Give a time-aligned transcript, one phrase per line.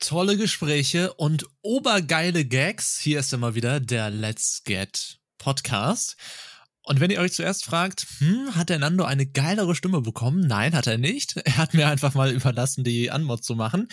[0.00, 2.98] tolle Gespräche und obergeile Gags.
[2.98, 6.16] Hier ist immer wieder der Let's Get Podcast.
[6.82, 10.40] Und wenn ihr euch zuerst fragt, hm, hat der Nando eine geilere Stimme bekommen?
[10.40, 11.36] Nein, hat er nicht.
[11.44, 13.88] Er hat mir einfach mal überlassen, die Anmod zu machen.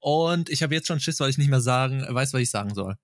[0.00, 2.74] Und ich habe jetzt schon Schiss, weil ich nicht mehr sagen, weiß, was ich sagen
[2.74, 2.96] soll.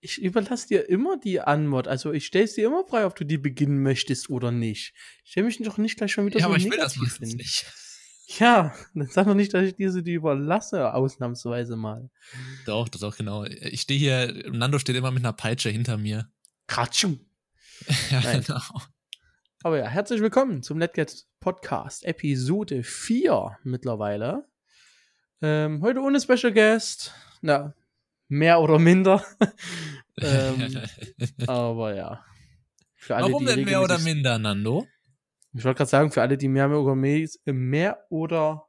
[0.00, 1.86] Ich überlasse dir immer die Anmod.
[1.86, 4.94] Also ich stelle es dir immer frei, ob du die beginnen möchtest oder nicht.
[5.24, 7.66] Ich stelle mich doch nicht gleich schon wieder ja, so aber ich will das nicht.
[8.38, 12.08] Ja, dann sag doch nicht, dass ich dir so die überlasse, ausnahmsweise mal.
[12.66, 13.44] Doch, das auch genau.
[13.44, 16.30] Ich stehe hier, Nando steht immer mit einer Peitsche hinter mir.
[16.66, 17.20] Kratschum.
[18.10, 18.44] ja, Nein.
[18.46, 18.60] genau.
[19.62, 24.46] Aber ja, herzlich willkommen zum NetGet Podcast, Episode 4 mittlerweile.
[25.42, 27.12] Ähm, heute ohne Special Guest.
[27.42, 27.74] Na,
[28.28, 29.24] mehr oder minder.
[30.20, 30.80] ähm,
[31.46, 32.24] aber ja.
[33.08, 34.86] Alle, Warum denn mehr oder minder, Nando?
[35.54, 38.68] Ich wollte gerade sagen, für alle, die mehr oder, mehr oder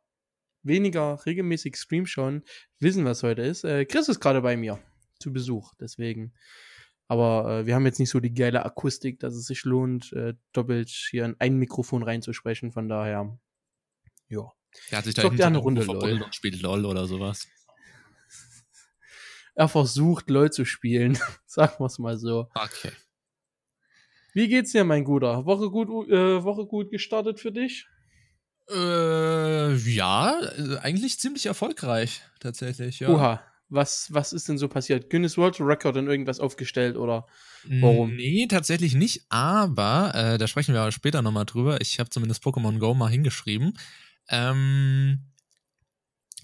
[0.64, 2.44] weniger regelmäßig Stream schauen,
[2.80, 3.64] wissen, was heute ist.
[3.64, 4.80] Äh, Chris ist gerade bei mir
[5.20, 6.34] zu Besuch, deswegen.
[7.08, 10.34] Aber äh, wir haben jetzt nicht so die geile Akustik, dass es sich lohnt, äh,
[10.52, 12.72] doppelt hier in ein Mikrofon reinzusprechen.
[12.72, 13.38] Von daher,
[14.28, 14.52] ja.
[14.90, 16.24] Er hat sich da eine Runde LOL.
[16.24, 17.48] und spielt LOL oder sowas.
[19.56, 22.50] Er versucht LOL zu spielen, sagen wir es mal so.
[22.56, 22.92] Okay.
[24.34, 25.46] Wie geht's dir, mein Guter?
[25.46, 27.88] Woche gut, äh, Woche gut gestartet für dich?
[28.70, 33.10] Äh, ja, äh, eigentlich ziemlich erfolgreich, tatsächlich, ja.
[33.10, 35.10] Oha, was, was ist denn so passiert?
[35.10, 37.28] Guinness World Record in irgendwas aufgestellt oder
[37.68, 38.16] warum?
[38.16, 41.82] Nee, tatsächlich nicht, aber äh, da sprechen wir später nochmal drüber.
[41.82, 43.74] Ich habe zumindest Pokémon Go mal hingeschrieben.
[44.30, 45.20] Ähm,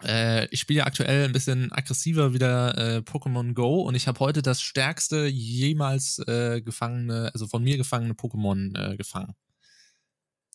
[0.03, 4.19] äh, ich spiele ja aktuell ein bisschen aggressiver wieder äh, Pokémon Go und ich habe
[4.19, 9.35] heute das stärkste jemals äh, gefangene, also von mir gefangene Pokémon äh, gefangen.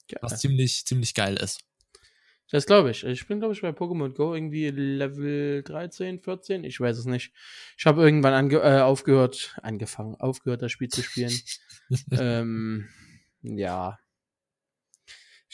[0.09, 0.19] Geil.
[0.23, 1.61] Was ziemlich, ziemlich geil ist.
[2.51, 3.05] Das glaube ich.
[3.05, 6.65] Ich bin, glaube ich, bei Pokémon Go irgendwie Level 13, 14.
[6.65, 7.33] Ich weiß es nicht.
[7.79, 11.33] Ich habe irgendwann ange äh, aufgehört, angefangen, aufgehört, das Spiel zu spielen.
[12.13, 12.89] ähm,
[13.43, 13.99] ja,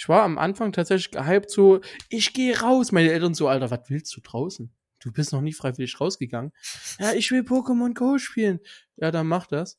[0.00, 2.91] ich war am Anfang tatsächlich gehypt so, ich gehe raus.
[2.91, 4.72] Meine Eltern so, Alter, was willst du draußen?
[4.99, 6.53] Du bist noch nie freiwillig rausgegangen.
[6.99, 8.60] Ja, ich will Pokémon Go spielen.
[8.97, 9.78] Ja, dann mach das.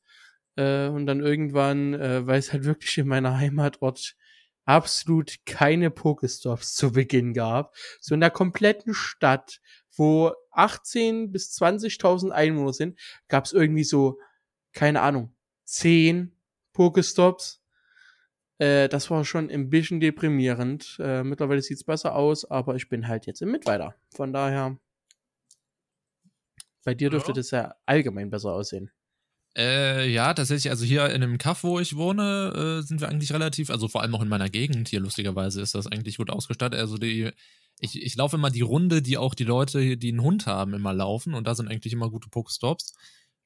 [0.57, 4.15] Äh, und dann irgendwann, äh, weil es halt wirklich in meiner Heimatort
[4.63, 7.73] absolut keine Pokestops zu Beginn gab.
[7.99, 9.59] So in der kompletten Stadt,
[9.97, 14.19] wo 18 bis 20.000 Einwohner sind, gab es irgendwie so,
[14.71, 16.37] keine Ahnung, 10
[16.73, 17.60] Pokestops
[18.61, 20.97] äh, das war schon ein bisschen deprimierend.
[20.99, 23.95] Äh, mittlerweile sieht es besser aus, aber ich bin halt jetzt im Mitweiter.
[24.13, 24.77] Von daher,
[26.83, 27.35] bei dir dürfte ja.
[27.35, 28.91] das ja allgemein besser aussehen.
[29.57, 33.33] Äh, ja, tatsächlich, also hier in dem Kaff, wo ich wohne, äh, sind wir eigentlich
[33.33, 36.79] relativ, also vor allem auch in meiner Gegend hier, lustigerweise, ist das eigentlich gut ausgestattet.
[36.79, 37.31] Also die,
[37.79, 40.93] ich, ich laufe immer die Runde, die auch die Leute, die einen Hund haben, immer
[40.93, 42.93] laufen und da sind eigentlich immer gute Pokestops.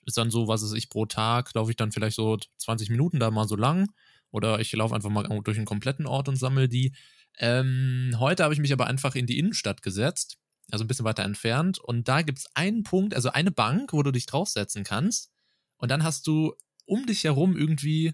[0.06, 3.20] Ist dann so, was ist ich, pro Tag laufe ich dann vielleicht so 20 Minuten
[3.20, 3.88] da mal so lang
[4.35, 6.94] oder ich laufe einfach mal durch einen kompletten Ort und sammle die.
[7.38, 10.38] Ähm, heute habe ich mich aber einfach in die Innenstadt gesetzt,
[10.69, 11.79] also ein bisschen weiter entfernt.
[11.79, 15.31] Und da gibt es einen Punkt, also eine Bank, wo du dich draufsetzen kannst.
[15.78, 16.53] Und dann hast du
[16.85, 18.13] um dich herum irgendwie,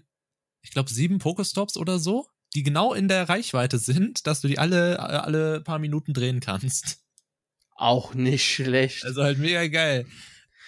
[0.62, 4.60] ich glaube, sieben Pokestops oder so, die genau in der Reichweite sind, dass du die
[4.60, 6.98] alle, alle paar Minuten drehen kannst.
[7.74, 9.04] Auch nicht schlecht.
[9.04, 10.06] Also halt mega geil.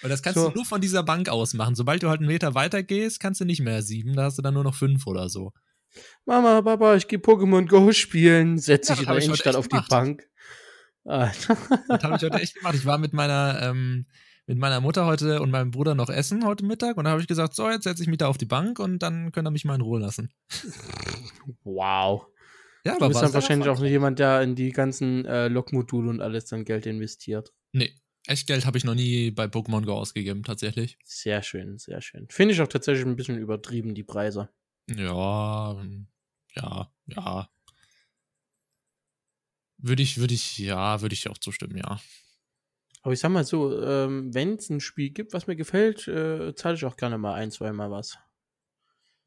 [0.05, 0.49] Weil das kannst so.
[0.49, 1.73] du nur von dieser Bank aus machen.
[1.73, 4.43] Sobald du halt einen Meter weiter gehst, kannst du nicht mehr sieben, da hast du
[4.43, 5.51] dann nur noch fünf oder so.
[6.25, 9.87] Mama, Papa, ich gehe Pokémon Go spielen, setze ja, ich in der Innenstadt auf gemacht.
[9.89, 10.23] die Bank.
[11.05, 12.75] das habe ich heute echt gemacht.
[12.75, 14.05] Ich war mit meiner, ähm,
[14.45, 17.27] mit meiner Mutter heute und meinem Bruder noch essen heute Mittag und da habe ich
[17.27, 19.65] gesagt, so, jetzt setze ich mich da auf die Bank und dann könnt ihr mich
[19.65, 20.29] mal in Ruhe lassen.
[21.63, 22.27] Wow.
[22.85, 26.45] Ja, du bist dann wahrscheinlich auch jemand, der in die ganzen äh, Lokmodule und alles
[26.45, 27.51] dann Geld investiert.
[27.71, 27.91] Nee,
[28.27, 30.97] Echtgeld habe ich noch nie bei Pokémon Go ausgegeben, tatsächlich.
[31.03, 32.27] Sehr schön, sehr schön.
[32.29, 34.49] Finde ich auch tatsächlich ein bisschen übertrieben, die Preise.
[34.89, 35.75] Ja,
[36.55, 37.49] ja, ja.
[39.77, 41.99] Würde ich, würde ich, ja, würde ich auch zustimmen, ja.
[43.03, 46.55] Aber ich sag mal so, ähm, wenn es ein Spiel gibt, was mir gefällt, äh,
[46.55, 48.17] zahle ich auch gerne mal ein, zweimal was.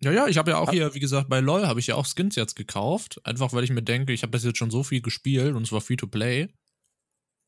[0.00, 2.06] Ja, ja, ich habe ja auch hier, wie gesagt, bei LOL habe ich ja auch
[2.06, 3.20] Skins jetzt gekauft.
[3.24, 5.72] Einfach weil ich mir denke, ich habe das jetzt schon so viel gespielt und es
[5.72, 6.48] war free to play.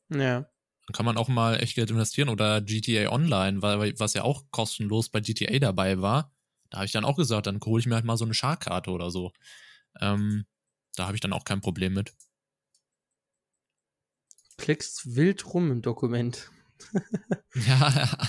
[0.09, 0.49] Ja.
[0.87, 4.45] Dann kann man auch mal echt Geld investieren oder GTA Online, weil, was ja auch
[4.51, 6.33] kostenlos bei GTA dabei war.
[6.71, 8.91] Da habe ich dann auch gesagt, dann hole ich mir halt mal so eine Sharkkarte
[8.91, 9.33] oder so.
[10.01, 10.47] Ähm,
[10.97, 12.13] da habe ich dann auch kein Problem mit.
[14.57, 16.51] Klickst wild rum im Dokument.
[17.55, 18.29] ja, ja.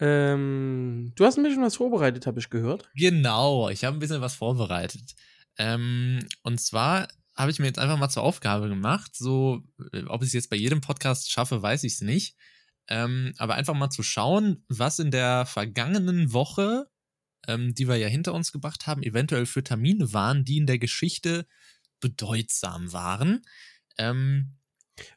[0.00, 2.88] Ähm, du hast ein bisschen was vorbereitet, habe ich gehört.
[2.94, 5.14] Genau, ich habe ein bisschen was vorbereitet.
[5.58, 7.08] Ähm, und zwar
[7.38, 9.14] habe ich mir jetzt einfach mal zur Aufgabe gemacht.
[9.14, 9.62] So,
[9.92, 12.36] äh, ob ich es jetzt bei jedem Podcast schaffe, weiß ich es nicht.
[12.88, 16.90] Ähm, aber einfach mal zu schauen, was in der vergangenen Woche,
[17.46, 20.78] ähm, die wir ja hinter uns gebracht haben, eventuell für Termine waren, die in der
[20.78, 21.46] Geschichte
[22.00, 23.42] bedeutsam waren.
[23.98, 24.56] Ähm,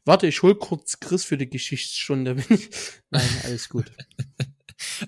[0.05, 2.35] Warte, ich hol kurz Chris für die Geschichtsstunde.
[3.09, 3.91] Nein, alles gut.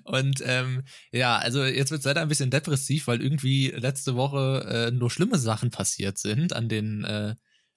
[0.03, 4.87] Und ähm, ja, also jetzt wird es leider ein bisschen depressiv, weil irgendwie letzte Woche
[4.89, 7.35] äh, nur schlimme Sachen passiert sind an den äh,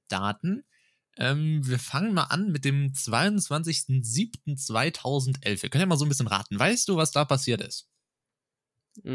[0.08, 0.64] Daten.
[1.18, 5.62] Ähm, wir fangen mal an mit dem 22.07.2011.
[5.62, 6.58] Wir können ja mal so ein bisschen raten.
[6.58, 7.88] Weißt du, was da passiert ist?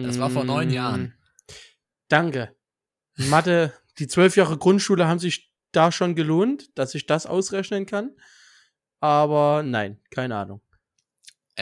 [0.02, 1.14] Das war vor neun Mm, Jahren.
[2.08, 2.56] Danke.
[3.18, 8.12] Mathe, die zwölf Jahre Grundschule haben sich da schon gelohnt, dass ich das ausrechnen kann.
[9.00, 10.62] Aber nein, keine Ahnung.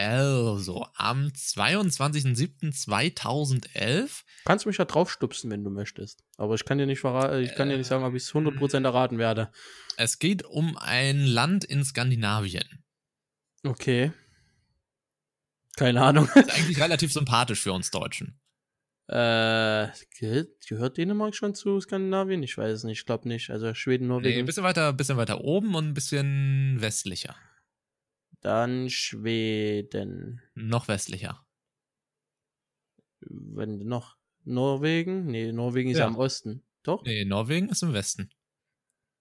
[0.02, 6.24] Also, am 22.07.2011 Kannst mich ja draufstupsen, wenn du möchtest.
[6.38, 8.84] Aber ich kann dir nicht verraten, ich kann dir nicht sagen, ob ich es 100%
[8.84, 9.50] erraten werde.
[9.96, 12.82] Es geht um ein Land in Skandinavien.
[13.62, 14.12] Okay.
[15.76, 16.28] Keine Ahnung.
[16.34, 18.40] Ist eigentlich relativ sympathisch für uns Deutschen.
[19.08, 19.88] Äh,
[20.18, 22.42] gehört, Dänemark schon zu Skandinavien?
[22.42, 23.50] Ich weiß es nicht, ich glaube nicht.
[23.50, 24.38] Also Schweden, Nee, Norwegen.
[24.40, 27.34] ein bisschen weiter, bisschen weiter oben und ein bisschen westlicher.
[28.40, 30.40] Dann Schweden.
[30.54, 31.44] Noch westlicher.
[33.20, 35.26] Wenn noch Norwegen?
[35.26, 36.06] Nee, Norwegen ist ja, Ja.
[36.08, 36.64] am Osten.
[36.82, 37.02] Doch?
[37.04, 38.30] Nee, Norwegen ist im Westen.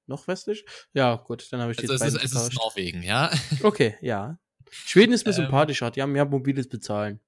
[0.08, 0.66] Noch westlich?
[0.94, 2.54] Ja, gut, dann habe ich die Also es beiden ist, es ist.
[2.56, 3.32] Norwegen, ja.
[3.64, 4.40] Okay, ja.
[4.72, 5.44] Schweden ist mir Ähm.
[5.44, 7.20] sympathischer, die haben mehr mobiles Bezahlen.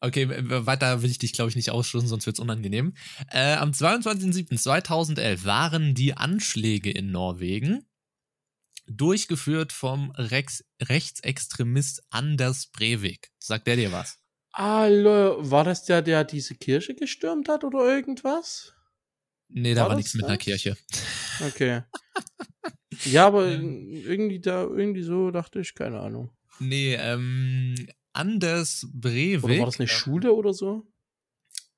[0.00, 2.94] Okay, weiter will ich dich, glaube ich, nicht ausschließen, sonst wird's unangenehm.
[3.30, 7.86] Äh, am 22.07.2011 waren die Anschläge in Norwegen
[8.86, 13.30] durchgeführt vom Rex Rechtsextremist Anders Breivik.
[13.38, 14.18] Sagt der dir was?
[14.52, 18.72] Hallo, war das der, der diese Kirche gestürmt hat oder irgendwas?
[19.48, 20.38] Nee, da War war, nichts mit einer?
[20.38, 20.76] Kirche.
[21.46, 21.82] Okay.
[23.04, 23.86] ja, aber Ähm.
[23.90, 26.30] irgendwie da, irgendwie so dachte ich, keine Ahnung.
[26.58, 27.74] Nee, ähm,
[28.12, 29.44] Anders Breivik.
[29.44, 30.86] Oder war das eine Schule oder so?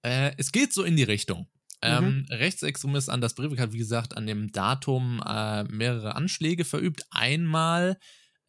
[0.02, 1.48] Äh, es geht so in die Richtung.
[1.82, 2.34] Ähm, Mhm.
[2.36, 7.02] Rechtsextremist Anders Breivik hat, wie gesagt, an dem Datum äh, mehrere Anschläge verübt.
[7.10, 7.98] Einmal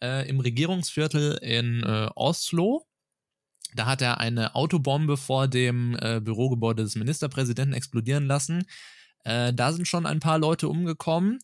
[0.04, 2.86] äh, im Regierungsviertel in äh, Oslo.
[3.76, 8.66] Da hat er eine Autobombe vor dem äh, Bürogebäude des Ministerpräsidenten explodieren lassen.
[9.26, 11.40] Äh, da sind schon ein paar Leute umgekommen.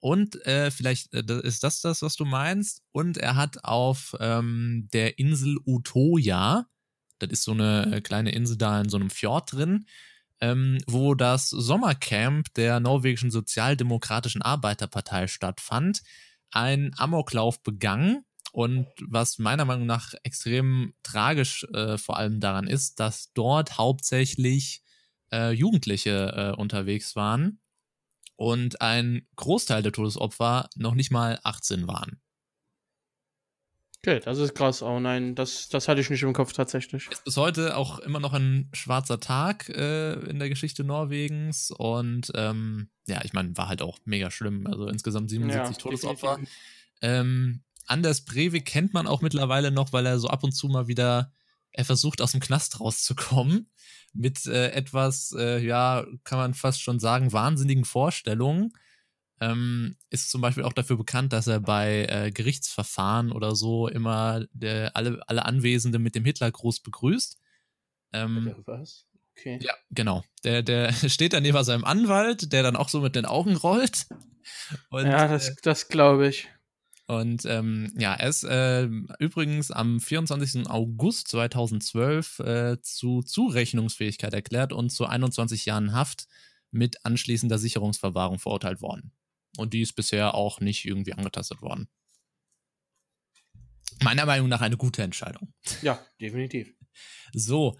[0.00, 2.82] Und äh, vielleicht äh, ist das das, was du meinst.
[2.92, 6.66] Und er hat auf ähm, der Insel Utoya,
[7.18, 9.84] das ist so eine äh, kleine Insel da in so einem Fjord drin,
[10.40, 16.02] ähm, wo das Sommercamp der norwegischen Sozialdemokratischen Arbeiterpartei stattfand,
[16.50, 18.24] ein Amoklauf begangen.
[18.52, 24.82] Und was meiner Meinung nach extrem tragisch äh, vor allem daran ist, dass dort hauptsächlich
[25.32, 27.60] äh, Jugendliche äh, unterwegs waren
[28.34, 32.20] und ein Großteil der Todesopfer noch nicht mal 18 waren.
[34.02, 34.82] Okay, das ist krass.
[34.82, 37.08] Oh nein, das, das hatte ich nicht im Kopf tatsächlich.
[37.10, 42.32] Ist bis heute auch immer noch ein schwarzer Tag äh, in der Geschichte Norwegens und
[42.34, 44.66] ähm, ja, ich meine, war halt auch mega schlimm.
[44.66, 46.36] Also insgesamt 77 Todesopfer.
[46.36, 46.56] definitiv.
[47.02, 50.86] Ähm, Anders Breivik kennt man auch mittlerweile noch, weil er so ab und zu mal
[50.86, 51.32] wieder,
[51.72, 53.68] er versucht aus dem Knast rauszukommen
[54.12, 58.72] mit äh, etwas, äh, ja, kann man fast schon sagen, wahnsinnigen Vorstellungen.
[59.40, 64.44] Ähm, ist zum Beispiel auch dafür bekannt, dass er bei äh, Gerichtsverfahren oder so immer
[64.52, 67.38] der, alle, alle Anwesende mit dem Hitlergruß begrüßt.
[68.12, 69.06] Ähm, Oder was?
[69.36, 69.58] Okay.
[69.62, 70.22] ja, genau.
[70.44, 74.06] Der, der steht dann neben seinem Anwalt, der dann auch so mit den Augen rollt.
[74.90, 76.48] Und, ja, äh, das, das glaube ich.
[77.06, 80.68] und ähm, ja, er ist äh, übrigens am 24.
[80.68, 86.26] August 2012 äh, zu Zurechnungsfähigkeit erklärt und zu 21 Jahren Haft
[86.70, 89.12] mit anschließender Sicherungsverwahrung verurteilt worden.
[89.56, 91.88] Und die ist bisher auch nicht irgendwie angetastet worden.
[94.02, 95.52] Meiner Meinung nach eine gute Entscheidung.
[95.82, 96.72] Ja, definitiv.
[97.32, 97.78] So,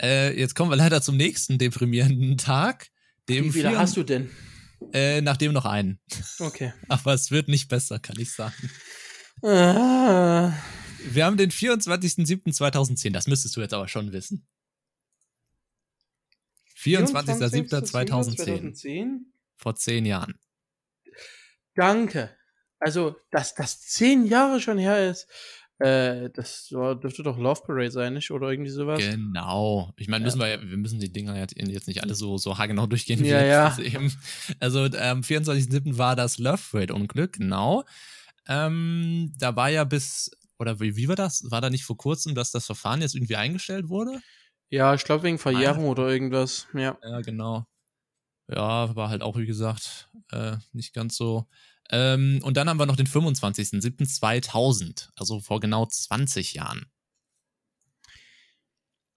[0.00, 2.90] äh, jetzt kommen wir leider zum nächsten deprimierenden Tag.
[3.28, 4.30] Dem Wie viele vier- hast du denn?
[4.92, 6.00] Äh, nachdem noch einen.
[6.40, 6.72] Okay.
[6.88, 8.70] Aber es wird nicht besser, kann ich sagen.
[9.42, 10.52] Ah,
[11.04, 13.12] Wir haben den 24.07.2010.
[13.12, 14.46] Das müsstest du jetzt aber schon wissen.
[16.78, 17.84] 24.07.2010.
[17.84, 19.32] 2010.
[19.56, 20.38] Vor zehn Jahren.
[21.74, 22.30] Danke.
[22.78, 25.28] Also, dass das zehn Jahre schon her ist,
[25.78, 28.30] äh, das war, dürfte doch Love Parade sein, nicht?
[28.30, 28.98] Oder irgendwie sowas?
[29.00, 29.92] Genau.
[29.96, 31.56] Ich meine, müssen wir, ja- wir müssen die Dinger jetzt
[31.88, 33.22] nicht alle so, so haargenau durchgehen.
[33.22, 33.78] wie Ja, ja.
[33.78, 34.12] Eben.
[34.60, 35.98] Also am 24.07.
[35.98, 37.84] war das Love Rate Unglück, genau.
[38.48, 41.44] Ähm, da war ja bis, oder wie, wie war das?
[41.50, 44.20] War da nicht vor kurzem, dass das Verfahren jetzt irgendwie eingestellt wurde?
[44.70, 46.66] Ja, ich glaube wegen Verjährung oder irgendwas.
[46.74, 46.96] Ja.
[47.02, 47.66] Ja, genau.
[48.48, 51.46] Ja, war halt auch, wie gesagt, äh, nicht ganz so.
[51.90, 56.86] Ähm, und dann haben wir noch den 25.07.2000, also vor genau 20 Jahren.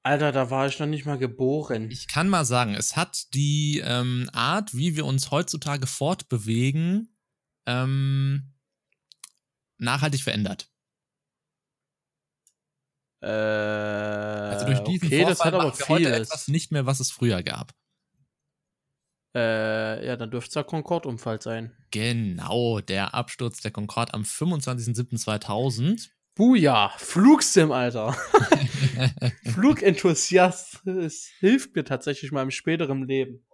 [0.04, 1.90] Alter, da war ich noch nicht mal geboren.
[1.90, 7.18] Ich kann mal sagen, es hat die ähm, Art, wie wir uns heutzutage fortbewegen,
[7.66, 8.54] ähm,
[9.80, 10.70] nachhaltig verändert.
[13.22, 16.28] Äh, also durch diesen okay, das Vorfall hat aber wir heute vieles.
[16.28, 17.74] etwas nicht mehr, was es früher gab.
[19.36, 21.76] Äh, ja, dann dürfte es der Concorde-Unfall sein.
[21.92, 26.10] Genau, der Absturz der Concorde am 25.07.2000.
[26.36, 28.14] Buja, Flugsim, Alter.
[29.54, 30.88] Flugenthusiast.
[30.88, 33.46] Es hilft mir tatsächlich mal im späteren Leben.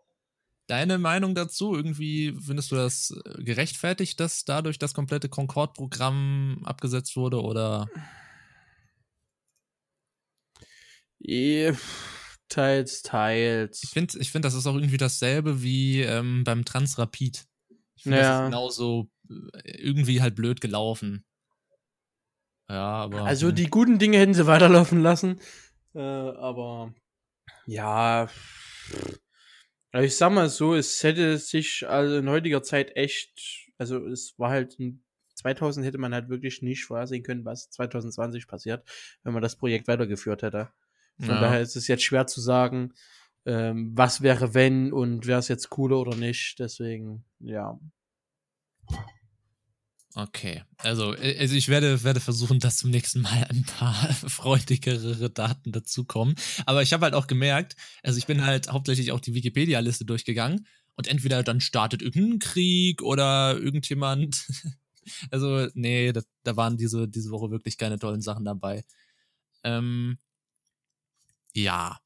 [0.67, 1.75] Deine Meinung dazu?
[1.75, 7.87] Irgendwie findest du das äh, gerechtfertigt, dass dadurch das komplette Concorde-Programm abgesetzt wurde oder?
[11.23, 11.73] Eh,
[12.51, 13.81] Teils, teils.
[13.83, 17.45] Ich finde, ich find, das ist auch irgendwie dasselbe wie ähm, beim Transrapid.
[17.95, 18.39] Ich finde, das Ja.
[18.39, 21.23] ist genauso äh, irgendwie halt blöd gelaufen.
[22.69, 23.23] Ja, aber.
[23.23, 23.55] Also hm.
[23.55, 25.39] die guten Dinge hätten sie weiterlaufen lassen.
[25.93, 26.93] Äh, aber
[27.65, 28.29] ja.
[29.93, 34.37] Also ich sag mal so, es hätte sich also in heutiger Zeit echt, also es
[34.37, 35.03] war halt in
[35.35, 38.87] 2000 hätte man halt wirklich nicht vorhersehen können, was 2020 passiert,
[39.23, 40.69] wenn man das Projekt weitergeführt hätte.
[41.21, 41.41] Von Ja.
[41.41, 42.93] daher ist es jetzt schwer zu sagen,
[43.45, 46.57] ähm, was wäre wenn und wäre es jetzt cooler oder nicht.
[46.59, 47.79] Deswegen, ja.
[50.13, 55.29] Okay, also, äh, also ich werde, werde versuchen, dass zum nächsten Mal ein paar freudigere
[55.29, 56.35] Daten dazukommen.
[56.65, 60.67] Aber ich habe halt auch gemerkt, also ich bin halt hauptsächlich auch die Wikipedia-Liste durchgegangen
[60.95, 64.45] und entweder dann startet irgendein Krieg oder irgendjemand.
[65.31, 68.83] Also, nee, da, da waren diese, diese Woche wirklich keine tollen Sachen dabei.
[69.63, 70.19] Ähm,
[71.53, 71.97] ja.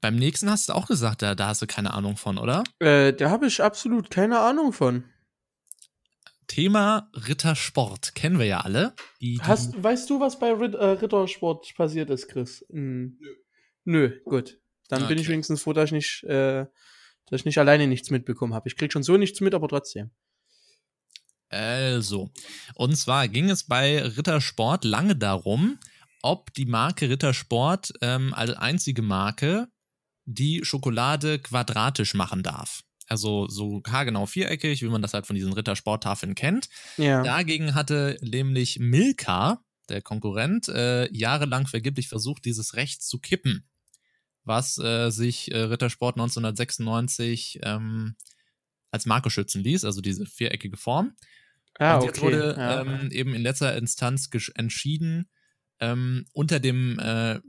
[0.00, 2.64] Beim nächsten hast du auch gesagt, da, da hast du keine Ahnung von, oder?
[2.78, 5.04] Äh, da habe ich absolut keine Ahnung von.
[6.46, 8.94] Thema Rittersport kennen wir ja alle.
[9.20, 12.64] Die, die, Hast, weißt du, was bei Rit äh, Rittersport passiert ist, Chris?
[12.70, 13.18] Hm.
[13.20, 13.34] Nö.
[13.84, 14.58] Nö, gut.
[14.88, 15.34] Dann bin ich Okay.
[15.34, 16.64] wenigstens froh, dass ich nicht, äh,
[17.26, 18.68] dass ich nicht alleine nichts mitbekommen habe.
[18.68, 20.10] Ich krieg schon so nichts mit, aber trotzdem.
[21.48, 22.30] Also,
[22.74, 25.78] und zwar ging es bei Rittersport lange darum,
[26.22, 29.68] ob die Marke Rittersport ähm, als einzige Marke
[30.26, 32.82] die Schokolade quadratisch machen darf.
[33.08, 36.68] Also so haargenau viereckig, wie man das halt von diesen Rittersporttafeln kennt.
[36.96, 37.22] Ja.
[37.22, 43.68] Dagegen hatte nämlich Milka, der Konkurrent, äh, jahrelang vergeblich versucht, dieses Recht zu kippen,
[44.44, 48.14] was äh, sich äh, Rittersport 1996 ähm,
[48.92, 51.16] als Marke schützen ließ, also diese viereckige Form.
[51.80, 52.26] ah, und jetzt okay.
[52.26, 52.80] wurde ja.
[52.82, 55.28] ähm, eben in letzter Instanz entschieden,
[55.80, 57.40] ähm, unter dem äh,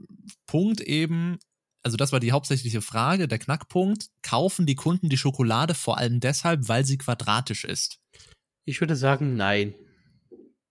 [0.46, 1.38] Punkt eben,
[1.82, 6.20] also das war die hauptsächliche Frage, der Knackpunkt, kaufen die Kunden die Schokolade vor allem
[6.20, 7.98] deshalb, weil sie quadratisch ist?
[8.64, 9.74] ich würde sagen, nein.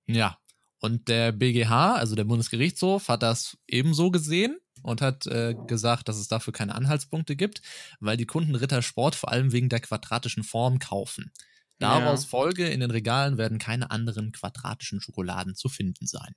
[0.07, 0.37] Ja.
[0.79, 6.17] Und der BGH, also der Bundesgerichtshof, hat das ebenso gesehen und hat äh, gesagt, dass
[6.17, 7.61] es dafür keine Anhaltspunkte gibt,
[7.99, 11.31] weil die Kunden Rittersport vor allem wegen der quadratischen Form kaufen.
[11.77, 12.29] Daraus Ja.
[12.29, 16.33] Folge, in den Regalen werden keine anderen quadratischen Schokoladen zu finden sein.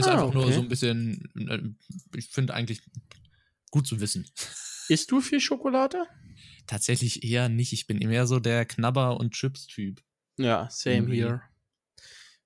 [0.00, 0.52] Ist Ah, einfach nur okay.
[0.54, 2.80] so ein bisschen, äh, ich finde eigentlich
[3.70, 4.26] gut zu wissen.
[4.88, 6.04] Isst du viel Schokolade?
[6.66, 7.72] Tatsächlich eher nicht.
[7.72, 10.02] Ich bin mehr so der Knabber- und Chips-Typ.
[10.36, 11.16] Ja, same Irgendwie.
[11.18, 11.42] here.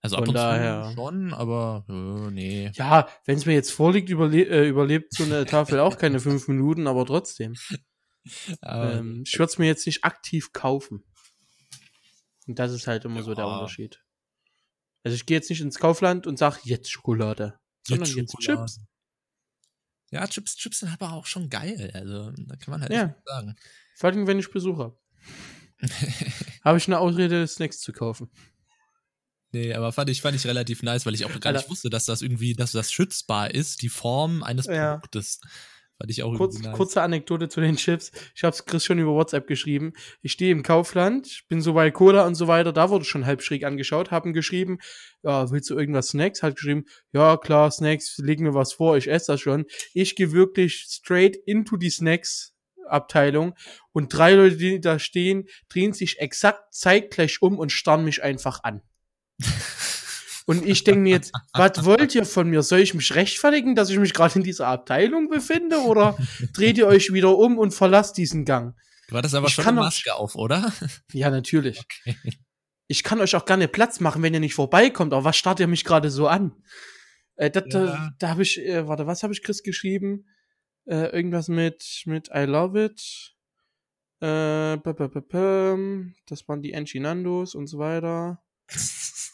[0.00, 2.70] Also Von ab und daher- zu schon, aber äh, nee.
[2.74, 6.46] Ja, wenn es mir jetzt vorliegt, überle äh, überlebt so eine Tafel auch keine fünf
[6.48, 7.54] Minuten, aber trotzdem.
[8.62, 11.04] Ähm, ich würde es mir jetzt nicht aktiv kaufen.
[12.46, 13.54] Und das ist halt immer so der Ja.
[13.54, 14.03] Unterschied.
[15.04, 18.38] Also ich gehe jetzt nicht ins Kaufland und sag jetzt Schokolade, sondern Jetzt jetzt.
[18.40, 18.80] Chips.
[20.10, 21.90] Ja, Chips, Chips sind aber auch schon geil.
[21.94, 23.00] Also, da kann man halt Ja.
[23.02, 23.56] echt nichts sagen.
[23.96, 24.98] Vor allem, wenn ich Besuch habe.
[26.64, 28.30] Habe ich eine Ausrede, Snacks zu kaufen.
[29.52, 31.58] nee, aber fand ich, fand ich relativ nice, weil ich auch gar Alter.
[31.60, 34.94] nicht wusste, dass das irgendwie, dass das schützbar ist, die Form eines Ja.
[34.96, 35.40] Produktes.
[35.98, 36.74] Fand ich auch Kurz, nice.
[36.74, 38.10] Kurze Anekdote zu den Chips.
[38.34, 39.92] Ich habe es Chris schon über WhatsApp geschrieben.
[40.22, 42.72] Ich stehe im Kaufland, bin so bei Cola und so weiter.
[42.72, 44.78] Da wurde schon halb schräg angeschaut, haben geschrieben,
[45.22, 46.42] ja, willst du irgendwas Snacks?
[46.42, 49.66] Hat geschrieben, ja, klar, Snacks, leg mir was vor, ich esse das schon.
[49.92, 53.54] Ich gehe wirklich straight into die Snacks-Abteilung
[53.92, 58.64] und drei Leute, die da stehen, drehen sich exakt zeitgleich um und starren mich einfach
[58.64, 58.82] an.
[60.46, 62.62] Und ich denke mir jetzt, was wollt ihr von mir?
[62.62, 65.78] Soll ich mich rechtfertigen, dass ich mich gerade in dieser Abteilung befinde?
[65.78, 66.18] Oder
[66.52, 68.76] dreht ihr euch wieder um und verlasst diesen Gang?
[69.08, 70.72] War das aber Ich schon eine Maske auf, oder?
[71.12, 71.78] Ja, natürlich.
[71.80, 72.16] Okay.
[72.86, 75.14] Ich kann euch auch gerne Platz machen, wenn ihr nicht vorbeikommt.
[75.14, 76.52] Aber was starrt ihr mich gerade so an?
[77.36, 78.10] Äh, da da, Ja.
[78.18, 80.26] da habe ich, äh, warte, was habe ich Chris geschrieben?
[80.86, 83.34] Äh, irgendwas mit, mit I love it.
[84.20, 84.76] Äh,
[86.26, 88.42] das waren die Enchinandos und so weiter.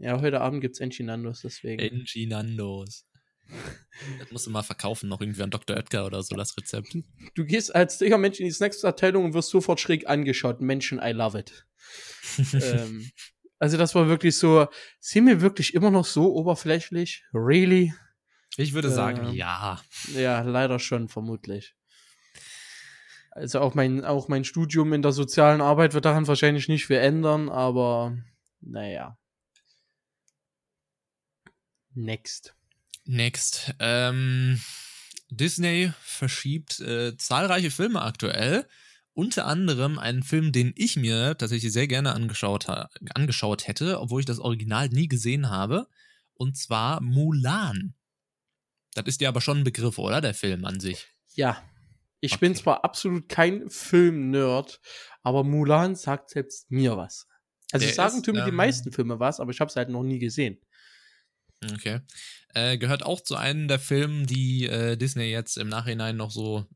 [0.00, 1.78] ja, heute Abend gibt's Enchinandos, deswegen.
[1.78, 3.06] Enchinandos.
[4.18, 5.76] Das musst du mal verkaufen, noch irgendwie an Dr.
[5.76, 6.96] Oetker oder so, das Rezept.
[7.34, 10.60] Du gehst als dicker Mensch in die Snacks-Abteilung und wirst sofort schräg angeschaut.
[10.60, 11.66] Menschen, I love it.
[12.54, 13.10] ähm,
[13.58, 14.68] also das war wirklich so,
[15.00, 17.24] sind wir wirklich immer noch so oberflächlich?
[17.34, 17.92] Really?
[18.56, 19.82] Ich würde sagen, ähm, ja.
[20.14, 21.74] Ja, leider schon, vermutlich.
[23.32, 26.96] Also auch mein, auch mein Studium in der sozialen Arbeit wird daran wahrscheinlich nicht viel
[26.96, 28.16] ändern, aber
[28.60, 29.18] naja.
[31.94, 32.54] Next.
[33.04, 33.74] Next.
[33.78, 34.60] Ähm,
[35.30, 38.66] Disney verschiebt äh, zahlreiche Filme aktuell.
[39.12, 42.68] Unter anderem einen Film, den ich mir tatsächlich sehr gerne angeschaut,
[43.14, 45.88] angeschaut hätte, obwohl ich das Original nie gesehen habe.
[46.34, 47.94] Und zwar Mulan.
[48.94, 50.20] Das ist dir aber schon ein Begriff, oder?
[50.20, 51.08] Der Film an sich.
[51.34, 51.62] Ja.
[52.20, 52.40] Ich okay.
[52.40, 54.80] bin zwar absolut kein Film-Nerd,
[55.22, 57.26] aber Mulan sagt selbst mir was.
[57.72, 59.88] Also Der sagen tun mir ähm, die meisten Filme was, aber ich habe es halt
[59.88, 60.60] noch nie gesehen.
[61.74, 62.00] Okay.
[62.54, 66.66] Äh, gehört auch zu einem der Filmen, die äh, Disney jetzt im Nachhinein noch so,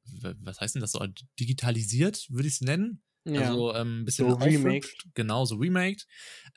[0.41, 1.05] was heißt denn das so,
[1.41, 3.03] digitalisiert, würde ich es nennen?
[3.25, 3.49] Ja.
[3.49, 5.07] Also ähm, ein bisschen so remaked.
[5.15, 6.07] Genau, so remaked.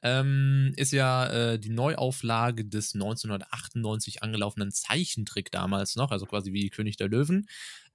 [0.04, 6.70] Ähm, ist ja äh, die Neuauflage des 1998 angelaufenen Zeichentrick damals noch, also quasi wie
[6.70, 7.48] König der Löwen.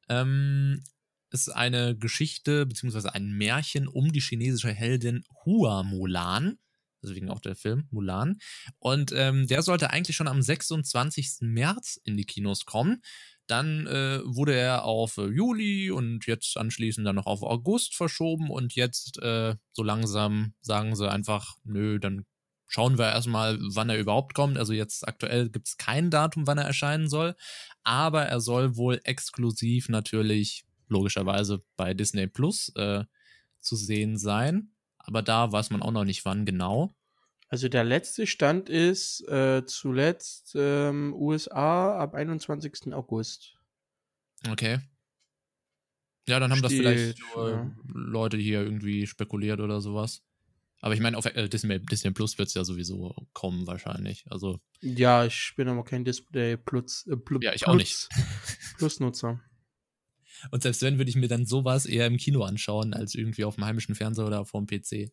[0.08, 0.82] Ähm,
[1.30, 6.58] ist eine Geschichte beziehungsweise ein Märchen um die chinesische Heldin Hua Mulan.
[7.02, 8.38] Deswegen auch der Film Mulan.
[8.78, 11.38] Und ähm, der sollte eigentlich schon am 26.
[11.40, 13.02] März in die Kinos kommen.
[13.46, 18.50] Dann äh, wurde er auf äh, Juli und jetzt anschließend dann noch auf August verschoben
[18.50, 22.24] und jetzt äh, so langsam sagen sie einfach, nö, dann
[22.72, 24.56] schauen wir erstmal, wann er überhaupt kommt.
[24.56, 27.34] Also jetzt aktuell gibt es kein Datum, wann er erscheinen soll,
[27.82, 33.04] aber er soll wohl exklusiv natürlich logischerweise bei Disney Plus äh,
[33.60, 34.71] zu sehen sein.
[35.02, 36.94] Aber da weiß man auch noch nicht, wann genau.
[37.48, 42.94] Also der letzte Stand ist äh, zuletzt ähm, USA ab 21.
[42.94, 43.58] August.
[44.48, 44.80] Okay.
[46.26, 47.70] Ja, dann haben Steht, das vielleicht ja.
[47.92, 50.22] Leute hier irgendwie spekuliert oder sowas.
[50.80, 54.24] Aber ich meine, auf äh, Disney, Disney Plus wird es ja sowieso kommen wahrscheinlich.
[54.30, 54.60] Also.
[54.80, 57.06] Ja, ich bin aber kein Disney Plus.
[57.06, 58.08] Äh, Plus ja, ich auch nicht.
[58.78, 59.40] Plus-Nutzer.
[60.50, 63.56] Und selbst wenn, würde ich mir dann sowas eher im Kino anschauen, als irgendwie auf
[63.56, 65.12] dem heimischen Fernseher oder auf dem PC.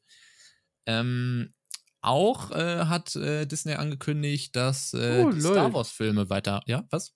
[0.86, 1.54] Ähm,
[2.02, 6.62] auch äh, hat äh, Disney angekündigt, dass äh, oh, die Star Wars-Filme weiter.
[6.66, 7.14] Ja, was?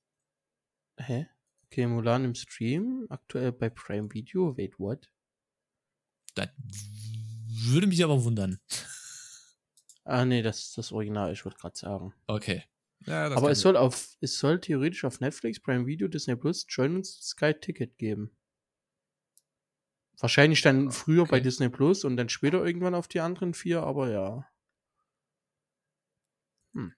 [0.98, 1.28] Hä?
[1.66, 4.56] Okay, Mulan im Stream, aktuell bei Prime Video.
[4.58, 5.10] Wait, what?
[6.36, 6.50] Das
[7.66, 8.60] würde mich aber wundern.
[10.06, 12.14] Ah, nee, das ist das Original, ich wollte gerade sagen.
[12.28, 12.64] Okay.
[13.06, 16.96] Ja, aber es soll auf, es soll theoretisch auf Netflix, Prime Video, Disney Plus, Join
[16.98, 18.36] uns Sky Ticket geben.
[20.20, 21.32] Wahrscheinlich dann früher okay.
[21.32, 24.48] bei Disney Plus und dann später irgendwann auf die anderen vier, aber ja.
[26.74, 26.94] Hm.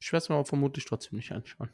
[0.00, 1.70] Ich werde es mir aber vermutlich trotzdem nicht anschauen.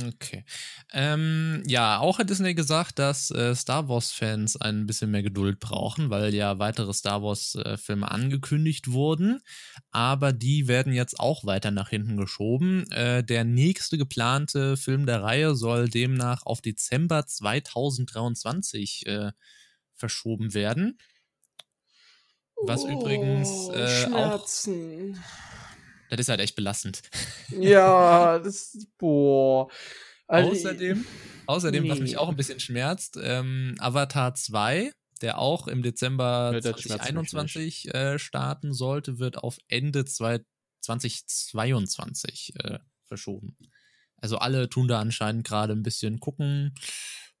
[0.00, 0.44] Okay.
[0.92, 6.08] Ähm, ja, auch hat Disney gesagt, dass äh, Star Wars-Fans ein bisschen mehr Geduld brauchen,
[6.08, 9.40] weil ja weitere Star Wars-Filme äh, angekündigt wurden.
[9.90, 12.90] Aber die werden jetzt auch weiter nach hinten geschoben.
[12.90, 19.32] Äh, der nächste geplante Film der Reihe soll demnach auf Dezember 2023 äh,
[19.94, 20.98] verschoben werden.
[22.64, 24.46] Was oh, übrigens äh, auch.
[26.12, 27.00] Das ist halt echt belastend.
[27.58, 29.70] Ja, das boah.
[30.26, 31.06] Also, außerdem,
[31.46, 31.90] außerdem nee.
[31.90, 37.94] was mich auch ein bisschen schmerzt, ähm, Avatar 2, der auch im Dezember ja, 2021
[37.94, 43.56] äh, starten sollte, wird auf Ende 2022 äh, verschoben.
[44.18, 46.74] Also alle tun da anscheinend gerade ein bisschen gucken.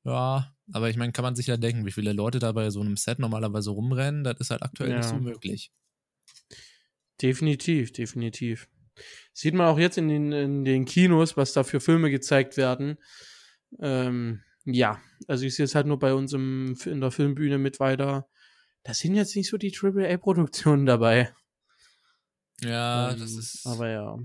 [0.04, 2.80] Ja, aber ich meine, kann man sich ja denken, wie viele Leute da bei so
[2.80, 4.96] einem Set normalerweise rumrennen, das ist halt aktuell ja.
[4.96, 5.70] nicht so möglich.
[7.22, 8.68] Definitiv, definitiv.
[9.32, 12.98] Sieht man auch jetzt in den, in den Kinos, was da für Filme gezeigt werden.
[13.80, 17.80] Ähm, ja, also ich sehe es halt nur bei uns im, in der Filmbühne mit
[17.80, 18.28] weiter.
[18.82, 21.32] Da sind jetzt nicht so die AAA-Produktionen dabei.
[22.60, 23.66] Ja, ähm, das ist.
[23.66, 24.18] Aber ja.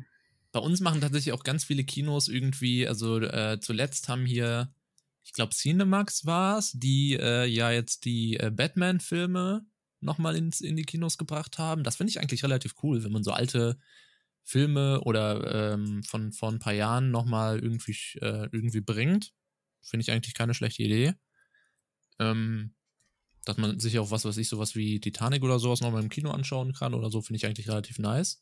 [0.52, 4.74] Bei uns machen tatsächlich auch ganz viele Kinos irgendwie, also äh, zuletzt haben hier
[5.28, 9.66] ich glaube, Cinemax war es, die äh, ja jetzt die äh, Batman-Filme
[10.00, 11.84] nochmal in die Kinos gebracht haben.
[11.84, 13.78] Das finde ich eigentlich relativ cool, wenn man so alte
[14.44, 19.34] Filme oder ähm, von vor ein paar Jahren nochmal irgendwie, äh, irgendwie bringt.
[19.82, 21.14] Finde ich eigentlich keine schlechte Idee.
[22.20, 22.74] Ähm,
[23.44, 26.32] dass man sich auch was, was ich, sowas wie Titanic oder sowas nochmal im Kino
[26.32, 28.42] anschauen kann oder so, finde ich eigentlich relativ nice.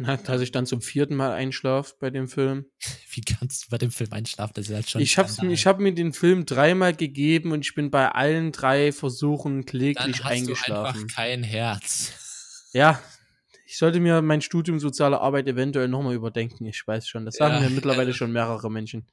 [0.00, 2.66] Na, dass ich dann zum vierten Mal einschlafe bei dem Film.
[3.10, 4.52] Wie kannst du bei dem Film einschlafen?
[4.54, 5.02] Das ist halt schon.
[5.02, 8.92] Ich habe ich hab mir den Film dreimal gegeben und ich bin bei allen drei
[8.92, 11.00] Versuchen kläglich Dann hast eingeschlafen.
[11.00, 12.70] Du einfach kein Herz.
[12.72, 13.02] Ja,
[13.66, 16.64] ich sollte mir mein Studium soziale Arbeit eventuell nochmal überdenken.
[16.64, 17.26] Ich weiß schon.
[17.26, 19.06] Das sagen Ja, mir mittlerweile äh, schon mehrere Menschen.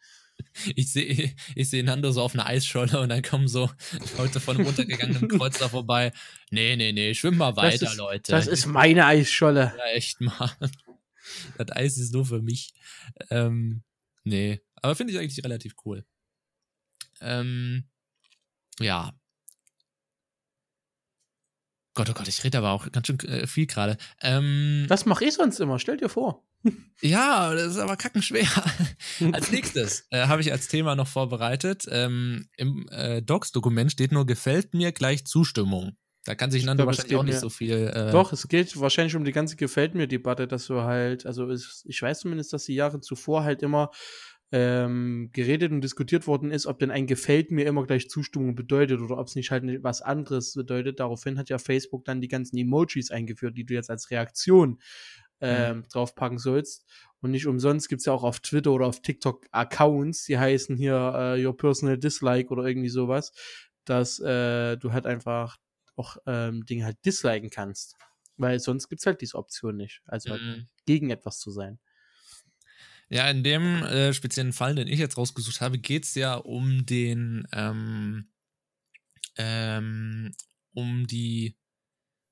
[0.75, 3.69] Ich sehe ich seh Nando so auf einer Eisscholle und dann kommen so
[4.17, 6.13] Leute von runtergegangenem Kreuz da vorbei.
[6.49, 8.31] Nee, nee, nee, schwimm mal weiter, das ist, Leute.
[8.31, 9.73] Das ist meine Eisscholle.
[9.77, 10.51] ja echt mal.
[11.57, 12.73] Das Eis ist nur für mich.
[13.29, 13.83] Ähm,
[14.23, 16.05] nee, aber finde ich eigentlich relativ cool.
[17.21, 17.85] Ähm,
[18.79, 19.13] ja.
[21.95, 23.97] Gott, oh Gott, ich rede aber auch ganz schön äh, viel gerade.
[24.21, 25.79] Ähm, Das mache ich sonst immer.
[25.79, 26.43] Stell dir vor.
[27.01, 28.47] Ja, das ist aber kackenschwer.
[29.33, 31.85] als nächstes äh, habe ich als Thema noch vorbereitet.
[31.89, 35.97] Ähm, Im äh, Docs-Dokument steht nur gefällt mir gleich Zustimmung.
[36.23, 37.91] Da kann sich Ich Nando wahrscheinlich auch nicht mir- so viel.
[37.93, 41.49] Äh, Doch, es geht wahrscheinlich um die ganze Gefällt mir Debatte, dass du halt, also
[41.51, 43.91] es, ich weiß zumindest, dass die Jahre zuvor halt immer
[44.51, 49.01] ähm, geredet und diskutiert worden ist, ob denn ein Gefällt mir immer gleich Zustimmung bedeutet
[49.01, 50.99] oder ob es nicht halt was anderes bedeutet.
[50.99, 54.79] Daraufhin hat ja Facebook dann die ganzen Emojis eingeführt, die du jetzt als Reaktion
[55.41, 56.85] ähm, draufpacken sollst.
[57.21, 61.13] Und nicht umsonst gibt's ja auch auf Twitter oder auf TikTok Accounts, die heißen hier
[61.15, 63.33] äh, Your Personal Dislike oder irgendwie sowas,
[63.83, 65.57] dass äh, du halt einfach
[65.95, 67.95] auch ähm, Dinge halt disliken kannst.
[68.37, 70.01] Weil sonst gibt's halt diese Option nicht.
[70.05, 70.67] Also halt Mhm.
[70.85, 71.79] gegen etwas zu sein.
[73.09, 77.47] Ja, in dem äh, speziellen Fall, den ich jetzt rausgesucht habe, geht's ja um den,
[77.51, 78.29] ähm,
[79.37, 80.33] ähm,
[80.73, 81.55] um die,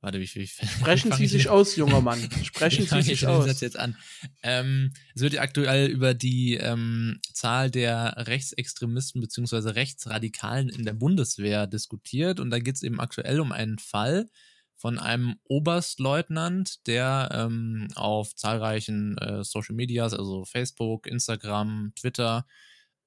[0.02, 0.48] warte, wie viel?
[0.48, 2.20] Sprechen Sie sich aus, junger Mann.
[2.44, 3.46] Sprechen Sie sich aus.
[3.46, 3.96] Satz jetzt an.
[4.42, 10.94] Ähm, es wird ja aktuell über die ähm, Zahl der Rechtsextremisten beziehungsweise Rechtsradikalen in der
[10.94, 14.28] Bundeswehr diskutiert und da geht's eben aktuell um einen Fall
[14.76, 22.46] von einem Oberstleutnant, der ähm, auf zahlreichen äh, Social Medias, also Facebook, Instagram, Twitter,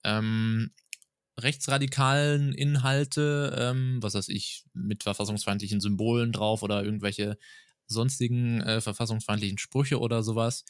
[0.05, 0.70] ähm,
[1.38, 7.37] rechtsradikalen Inhalte, ähm, was weiß ich, mit verfassungsfeindlichen Symbolen drauf oder irgendwelche
[7.87, 10.64] sonstigen äh, verfassungsfeindlichen Sprüche oder sowas,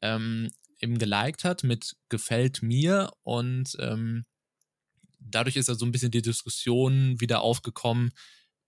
[0.00, 4.24] ähm, eben geliked hat mit gefällt mir und ähm,
[5.18, 8.12] dadurch ist da so ein bisschen die Diskussion wieder aufgekommen,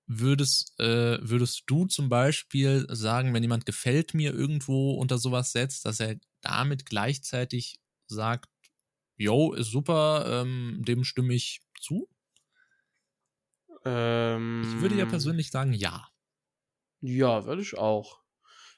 [0.07, 5.87] würdest, äh, würdest du zum Beispiel sagen, wenn jemand gefällt mir irgendwo unter sowas setzt,
[5.87, 8.49] dass er damit gleichzeitig sagt,
[9.17, 12.09] yo, ist super, ähm, dem stimme ich zu?
[13.85, 16.09] Ähm, Ich würde ja persönlich sagen, ja.
[17.01, 18.21] Ja, würde ich auch.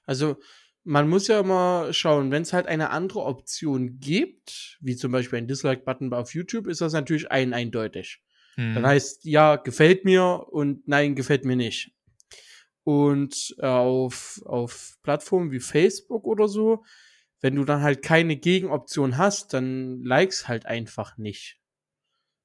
[0.06, 0.38] Also,
[0.84, 5.38] man muss ja immer schauen, wenn es halt eine andere Option gibt, wie zum Beispiel
[5.38, 8.22] ein Dislike-Button auf YouTube, ist das natürlich ein eindeutig.
[8.56, 8.74] Hm.
[8.74, 11.92] Dann heißt ja, gefällt mir und nein, gefällt mir nicht.
[12.84, 16.84] Und äh, auf, auf Plattformen wie Facebook oder so,
[17.40, 21.58] wenn du dann halt keine Gegenoption hast, dann likes halt einfach nicht.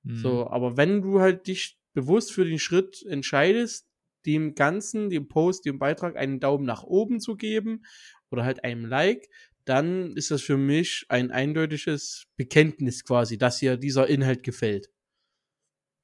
[0.03, 0.17] Hm.
[0.17, 3.87] So, aber wenn du halt dich bewusst für den Schritt entscheidest,
[4.25, 7.83] dem Ganzen, dem Post, dem Beitrag einen Daumen nach oben zu geben
[8.29, 9.29] oder halt einem Like,
[9.65, 14.89] dann ist das für mich ein eindeutiges Bekenntnis quasi, dass dir dieser Inhalt gefällt.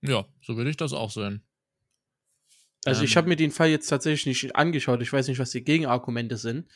[0.08, 1.43] Ja, so würde ich das auch sehen.
[2.86, 3.17] Also ich Ähm.
[3.17, 5.02] habe mir den Fall jetzt tatsächlich nicht angeschaut.
[5.02, 6.70] Ich weiß nicht, was die Gegenargumente sind.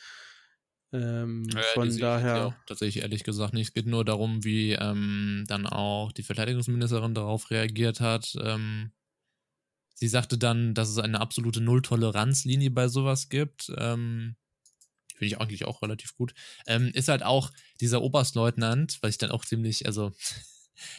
[0.92, 2.54] Ähm, Ja, von ich daher.
[2.66, 3.68] tatsächlich ehrlich gesagt nicht.
[3.68, 8.34] Es geht nur darum, wie ähm, dann auch die Verteidigungsministerin darauf reagiert hat.
[8.42, 8.92] Ähm,
[9.94, 13.72] sie sagte dann, dass es eine absolute Null-Toleranz-Linie bei sowas gibt.
[13.78, 14.36] Ähm,
[15.16, 16.34] Finde ich eigentlich auch relativ gut.
[16.66, 20.12] Ähm, ist halt auch dieser Oberstleutnant, was ich dann auch ziemlich, also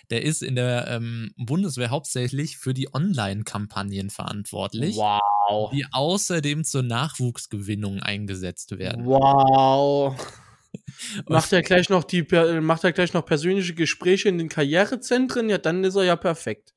[0.09, 5.71] der ist in der ähm, Bundeswehr hauptsächlich für die Online-Kampagnen verantwortlich, Wow.
[5.71, 9.05] die außerdem zur Nachwuchsgewinnung eingesetzt werden.
[9.05, 10.15] Wow.
[11.27, 15.49] Macht er gleich noch die per- macht er gleich noch persönliche Gespräche in den Karrierezentren?
[15.49, 16.73] Ja, dann ist er ja perfekt.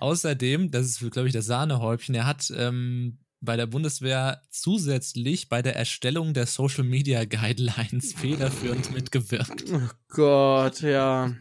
[0.00, 5.62] Außerdem, das ist, glaube ich, das Sahnehäubchen, er hat ähm, bei der Bundeswehr zusätzlich bei
[5.62, 9.64] der Erstellung der Social Media Guidelines federführend mitgewirkt.
[9.72, 11.32] Oh Gott, ja.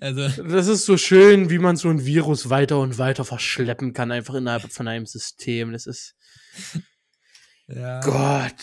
[0.00, 4.12] Also, Das ist so schön, wie man so ein Virus weiter und weiter verschleppen kann,
[4.12, 5.72] einfach innerhalb von einem System.
[5.72, 6.14] Das ist
[7.68, 8.00] ja.
[8.00, 8.54] Gott.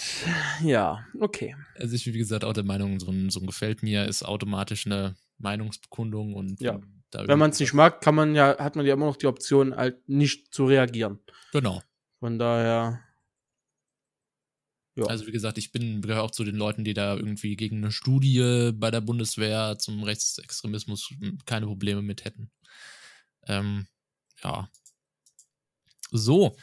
[0.62, 1.56] Ja, okay.
[1.76, 4.24] Also ich bin, wie gesagt, auch der Meinung, so ein, so ein gefällt mir ist
[4.24, 6.80] automatisch eine Meinungsbekundung und Ja.
[7.10, 9.28] da Wenn man es nicht mag, kann man ja, hat man ja immer noch die
[9.28, 11.19] Option, halt nicht zu reagieren.
[11.54, 11.82] Genau.
[12.19, 13.00] Von daher.
[14.99, 15.05] Ja.
[15.05, 17.91] Also wie gesagt, ich bin gehöre auch zu den Leuten, die da irgendwie gegen eine
[17.91, 21.13] Studie bei der Bundeswehr zum Rechtsextremismus
[21.45, 22.51] keine Probleme mit hätten.
[23.47, 23.88] Ähm,
[24.43, 24.69] ja.
[26.12, 26.55] So.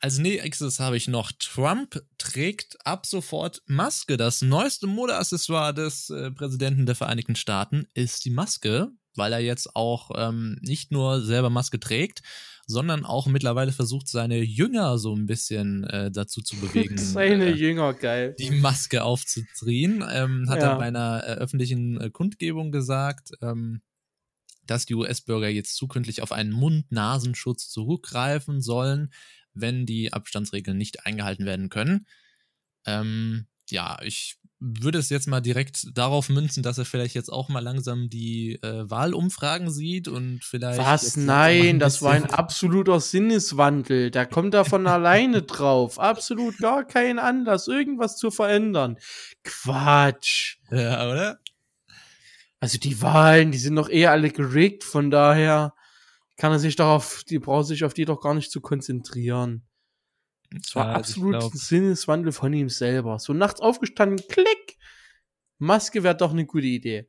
[0.00, 4.16] als nächstes habe ich noch Trump trägt ab sofort Maske.
[4.16, 9.74] Das neueste Modeaccessoire des äh, Präsidenten der Vereinigten Staaten ist die Maske, weil er jetzt
[9.74, 12.22] auch ähm, nicht nur selber Maske trägt,
[12.66, 16.96] sondern auch mittlerweile versucht, seine Jünger so ein bisschen äh, dazu zu bewegen.
[16.98, 18.34] seine äh, Jünger, geil.
[18.38, 20.04] Die Maske aufzuziehen.
[20.10, 20.72] Ähm, hat Ja.
[20.72, 23.82] er bei einer äh, öffentlichen äh, Kundgebung gesagt, ähm,
[24.66, 29.12] dass die US-Bürger jetzt zukünftig auf einen Mund-Nasenschutz zurückgreifen sollen,
[29.54, 32.06] wenn die Abstandsregeln nicht eingehalten werden können.
[32.84, 37.48] Ähm, ja, ich würde es jetzt mal direkt darauf münzen, dass er vielleicht jetzt auch
[37.48, 40.78] mal langsam die äh, Wahlumfragen sieht und vielleicht.
[40.78, 41.16] Was?
[41.16, 44.10] Nein, das war ein absoluter Sinneswandel.
[44.10, 45.98] Da kommt er von alleine drauf.
[45.98, 48.96] Absolut gar kein Anlass, irgendwas zu verändern.
[49.44, 50.56] Quatsch.
[50.70, 51.38] Ja, oder?
[52.58, 55.74] Also die Wahlen, die sind doch eher alle geregt, von daher
[56.38, 59.66] kann er sich darauf, die braucht sich auf die doch gar nicht zu konzentrieren.
[60.60, 63.18] Es war also absolut glaub- ein Sinneswandel von ihm selber.
[63.18, 64.76] So nachts aufgestanden, klick!
[65.58, 67.08] Maske wäre doch eine gute Idee.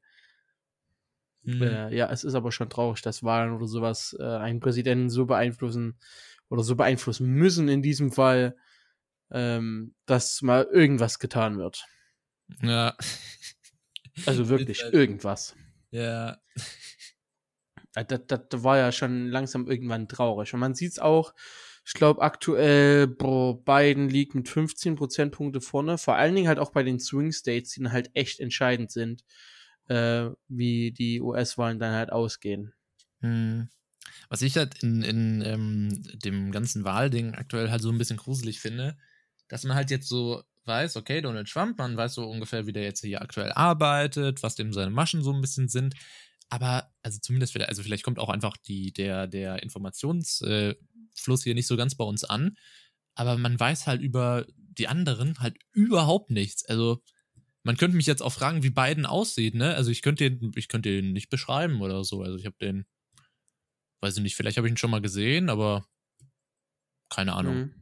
[1.44, 1.62] Hm.
[1.62, 5.26] Äh, ja, es ist aber schon traurig, dass Wahlen oder sowas äh, einen Präsidenten so
[5.26, 5.98] beeinflussen
[6.50, 8.56] oder so beeinflussen müssen in diesem Fall,
[9.32, 11.86] ähm, dass mal irgendwas getan wird.
[12.62, 12.96] Ja.
[14.26, 15.56] Also wirklich halt- irgendwas.
[15.92, 16.38] Ja.
[17.96, 20.54] Äh, Das, das, das war ja schon langsam irgendwann traurig.
[20.54, 21.34] Und man sieht es auch,
[21.88, 26.72] ich glaube aktuell, boah, Biden liegt mit 15 Prozentpunkte vorne, vor allen Dingen halt auch
[26.72, 29.24] bei den Swing States, die dann halt echt entscheidend sind,
[29.88, 32.74] äh, wie die US-Wahlen dann halt ausgehen.
[33.22, 33.70] Hm.
[34.28, 38.60] Was ich halt in, in ähm, dem ganzen Wahlding aktuell halt so ein bisschen gruselig
[38.60, 38.98] finde,
[39.48, 42.84] dass man halt jetzt so weiß, okay, Donald Trump, man weiß so ungefähr, wie der
[42.84, 45.96] jetzt hier aktuell arbeitet, was dem seine Maschen so ein bisschen sind.
[46.50, 50.76] Aber, also zumindest, also vielleicht kommt auch einfach die, der, der Informationsfluss äh,
[51.20, 52.58] Fluss hier nicht so ganz bei uns an.
[53.16, 56.66] Aber man weiß halt über die anderen halt überhaupt nichts.
[56.66, 57.02] Also,
[57.64, 59.76] man könnte mich jetzt auch fragen, wie Biden aussieht, ne?
[59.76, 62.22] Also ich könnte den, ich könnte den nicht beschreiben oder so.
[62.22, 62.86] Also ich habe den,
[64.02, 65.86] weiß ich nicht, vielleicht habe ich ihn schon mal gesehen, aber
[67.10, 67.56] keine Ahnung.
[67.58, 67.74] Mhm.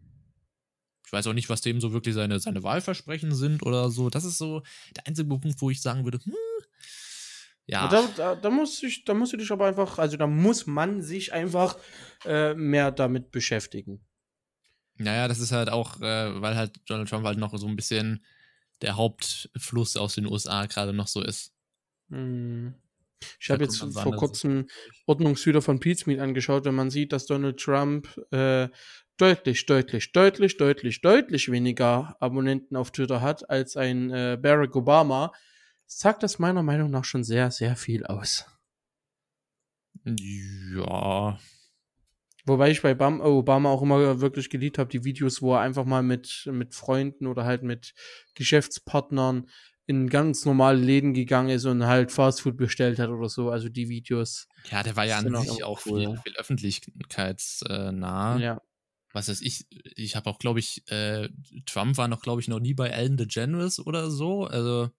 [1.05, 4.09] Ich weiß auch nicht, was dem so wirklich seine, seine Wahlversprechen sind oder so.
[4.09, 4.63] Das ist so
[4.95, 6.33] der einzige Punkt, wo ich sagen würde, hm,
[7.67, 7.87] ja.
[7.87, 11.01] Da, da, da, muss ich, da musst du dich aber einfach, also da muss man
[11.01, 11.77] sich einfach
[12.25, 14.05] äh, mehr damit beschäftigen.
[14.97, 18.23] Naja, das ist halt auch, äh, weil halt Donald Trump halt noch so ein bisschen
[18.81, 21.53] der Hauptfluss aus den USA gerade noch so ist.
[22.09, 22.75] Hm.
[23.39, 24.67] Ich habe jetzt vor woanders kurzem
[25.07, 28.69] Ordnungshüter von Pizmeet angeschaut, wenn man sieht, dass Donald Trump äh,
[29.17, 35.31] deutlich, deutlich, deutlich, deutlich, deutlich weniger Abonnenten auf Twitter hat als ein äh, Barack Obama,
[35.85, 38.45] sagt das meiner Meinung nach schon sehr, sehr viel aus.
[40.03, 41.39] Ja.
[42.45, 45.85] Wobei ich bei Bam Obama auch immer wirklich geliebt habe, die Videos, wo er einfach
[45.85, 47.95] mal mit, mit Freunden oder halt mit
[48.35, 49.49] Geschäftspartnern
[49.87, 53.49] in ganz normale Läden gegangen ist und halt Fastfood bestellt hat oder so.
[53.49, 54.47] Also die Videos.
[54.69, 56.01] Ja, der war ja an auch sich auch cool.
[56.01, 58.37] viel, viel öffentlichkeitsnah.
[58.37, 58.61] Ja.
[59.13, 61.29] Was weiß ich, ich habe auch, glaube ich, äh,
[61.65, 64.45] Trump war noch, glaube ich, noch nie bei Ellen DeGeneres oder so.
[64.45, 64.89] Also,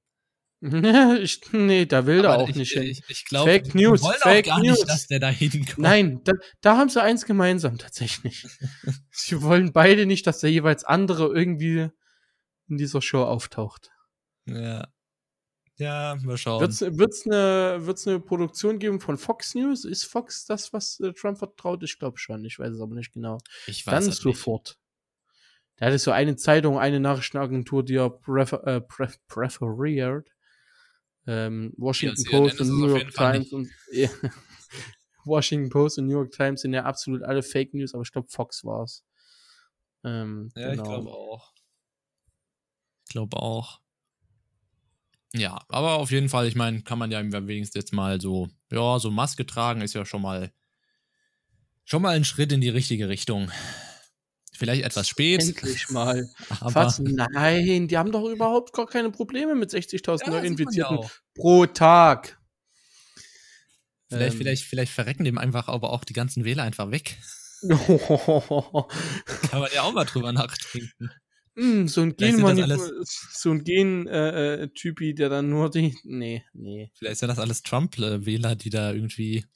[1.20, 2.84] ich, nee, da will er auch ich, nicht hin.
[2.84, 4.78] Ich, ich glaube, Fake News, wollen Fake auch gar News.
[4.78, 5.78] nicht, dass der da hinkommt.
[5.78, 8.46] Nein, da, da haben sie eins gemeinsam tatsächlich.
[9.10, 11.90] sie wollen beide nicht, dass der jeweils andere irgendwie
[12.68, 13.90] in dieser Show auftaucht.
[14.46, 14.88] Ja.
[15.78, 16.60] Ja, mal schauen.
[16.60, 19.84] Wird's, wird's eine, wird's eine Produktion geben von Fox News?
[19.84, 21.82] Ist Fox das, was äh, Trump vertraut?
[21.82, 22.46] Ich glaube schon.
[22.46, 23.38] Ich weiß es aber nicht genau.
[23.66, 24.22] ich weiß Dann halt nicht.
[24.22, 24.78] sofort.
[25.78, 30.30] Der hatte so eine Zeitung, eine Nachrichtenagentur, die er prefer, äh, pref, preferiert.
[31.26, 34.08] Ähm, Washington Ja, Post und New York Times und ja.
[35.24, 38.28] Washington Post und New York Times sind ja absolut alle Fake News, aber ich glaube
[38.30, 39.04] Fox war's.
[40.04, 40.84] Ähm, Ja, ich genau.
[40.84, 41.52] glaube auch.
[43.06, 43.80] Ich glaube auch.
[45.34, 48.98] Ja, aber auf jeden Fall, ich meine, kann man ja wenigstens jetzt mal so, ja,
[48.98, 50.52] so Maske tragen ist ja schon mal
[51.84, 53.50] schon mal ein Schritt in die richtige Richtung.
[54.56, 56.28] Vielleicht etwas spät, Endlich mal.
[56.60, 56.94] aber?
[57.00, 60.98] Nein, die haben doch überhaupt gar keine Probleme mit 60.000 Ja, Neuinfizierten
[61.34, 62.38] pro Tag.
[64.08, 64.38] vielleicht, Ähm.
[64.38, 67.16] vielleicht, vielleicht verrecken dem einfach aber auch die ganzen Wähler einfach weg.
[67.68, 71.10] Kann man ja auch mal drüber nachdenken.
[71.54, 75.70] Mm, so ein Vielleicht sind das Gen so ein Gen äh, äh, der dann nur
[75.70, 76.90] die nee, nee.
[76.94, 79.46] Vielleicht sind das alles Trump-Wähler, die da irgendwie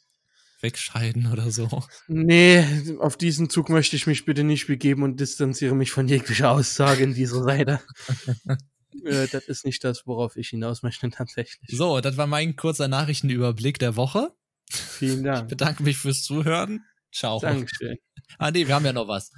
[0.63, 1.83] wegscheiden oder so.
[2.09, 2.65] Nee,
[2.99, 7.03] auf diesen Zug möchte ich mich bitte nicht begeben und distanziere mich von jeglicher Aussage
[7.05, 7.81] in dieser Seite.
[9.05, 11.71] äh, das ist nicht das, worauf ich hinaus möchte tatsächlich.
[11.71, 14.33] So, das war mein kurzer Nachrichtenüberblick der Woche.
[14.71, 15.49] Vielen Ich Dank.
[15.49, 16.85] bedanke mich fürs Zuhören.
[17.13, 17.41] Ciao.
[17.41, 17.97] Dankeschön.
[18.39, 19.33] Ah, nee, wir haben ja noch was.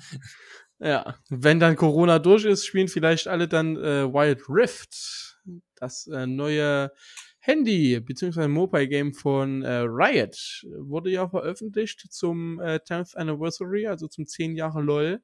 [0.79, 5.39] Ja, wenn dann Corona durch ist, spielen vielleicht alle dann äh, Wild Rift,
[5.77, 6.91] das äh, neue
[7.45, 8.47] Handy bzw.
[8.47, 14.55] Mobile Game von äh, Riot wurde ja veröffentlicht zum äh, 10th Anniversary, also zum 10
[14.55, 15.21] Jahre LOL.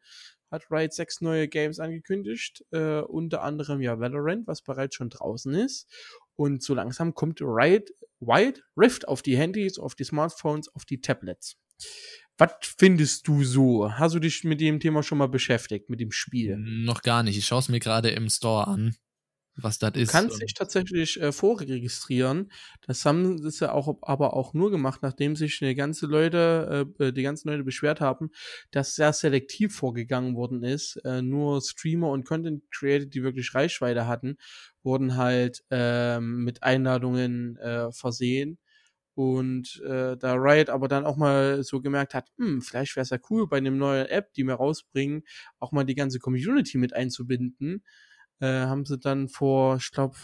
[0.51, 5.55] Hat Riot sechs neue Games angekündigt, äh, unter anderem ja Valorant, was bereits schon draußen
[5.55, 5.87] ist.
[6.35, 11.01] Und so langsam kommt Riot Wild Rift auf die Handys, auf die Smartphones, auf die
[11.01, 11.57] Tablets.
[12.37, 13.93] Was findest du so?
[13.93, 16.57] Hast du dich mit dem Thema schon mal beschäftigt, mit dem Spiel?
[16.59, 17.39] Noch gar nicht.
[17.39, 18.97] Ich schaue es mir gerade im Store an
[19.63, 20.09] was das ist.
[20.09, 22.51] Du kannst dich tatsächlich äh, vorregistrieren.
[22.87, 27.13] Das haben sie ja auch, aber auch nur gemacht, nachdem sich die ganze Leute, äh,
[27.13, 28.31] die ganzen Leute beschwert haben,
[28.71, 30.97] dass sehr selektiv vorgegangen worden ist.
[31.05, 34.37] Äh, nur Streamer und Content Creator, die wirklich Reichweite hatten,
[34.83, 38.59] wurden halt äh, mit Einladungen äh, versehen.
[39.15, 43.11] Und äh, da Riot aber dann auch mal so gemerkt hat, hm, vielleicht wäre es
[43.11, 45.25] ja cool, bei einem neuen App, die wir rausbringen,
[45.59, 47.83] auch mal die ganze Community mit einzubinden
[48.41, 50.17] äh, haben sie dann vor, ich glaube,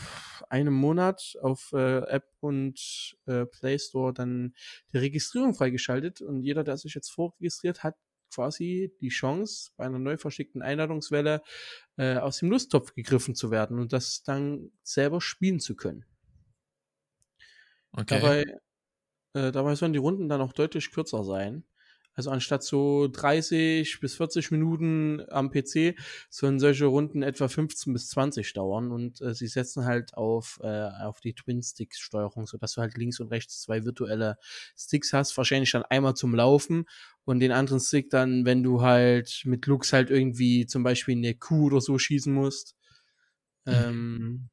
[0.48, 4.55] einem Monat auf äh, App und äh, Play Store dann
[4.92, 7.96] die Registrierung freigeschaltet und jeder, der sich jetzt vorregistriert hat,
[8.33, 11.42] quasi die Chance, bei einer neu verschickten Einladungswelle
[11.96, 16.05] äh, aus dem Lusttopf gegriffen zu werden und das dann selber spielen zu können.
[17.96, 18.20] Okay.
[18.20, 18.44] Dabei,
[19.35, 21.64] äh, dabei sollen die Runden dann auch deutlich kürzer sein.
[22.14, 25.96] Also anstatt so 30 bis 40 Minuten am PC
[26.31, 30.88] sollen solche Runden etwa 15 bis 20 dauern und äh, sie setzen halt auf, äh,
[31.03, 34.38] auf die Twin-Stick-Steuerung, sodass du halt links und rechts zwei virtuelle
[34.77, 36.87] Sticks hast, wahrscheinlich dann einmal zum Laufen
[37.24, 41.35] und den anderen Stick dann, wenn du halt mit Lux halt irgendwie zum Beispiel eine
[41.35, 42.77] Kuh oder so schießen musst.
[43.64, 43.72] Mhm.
[43.72, 44.50] Ähm,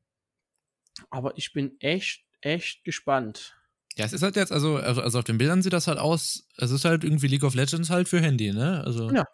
[1.10, 3.61] aber ich bin echt, echt gespannt.
[4.02, 6.48] Ja, es ist halt jetzt, also, also, also auf den Bildern sieht das halt aus,
[6.58, 8.84] es ist halt irgendwie League of Legends halt für Handy, ne?
[8.84, 9.12] Also.
[9.12, 9.26] Ja.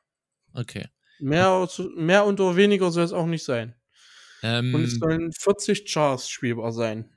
[0.53, 0.87] Okay.
[1.19, 3.75] Mehr, mehr und weniger soll es auch nicht sein.
[4.43, 7.09] Ähm, und es sollen 40 Chars spielbar sein.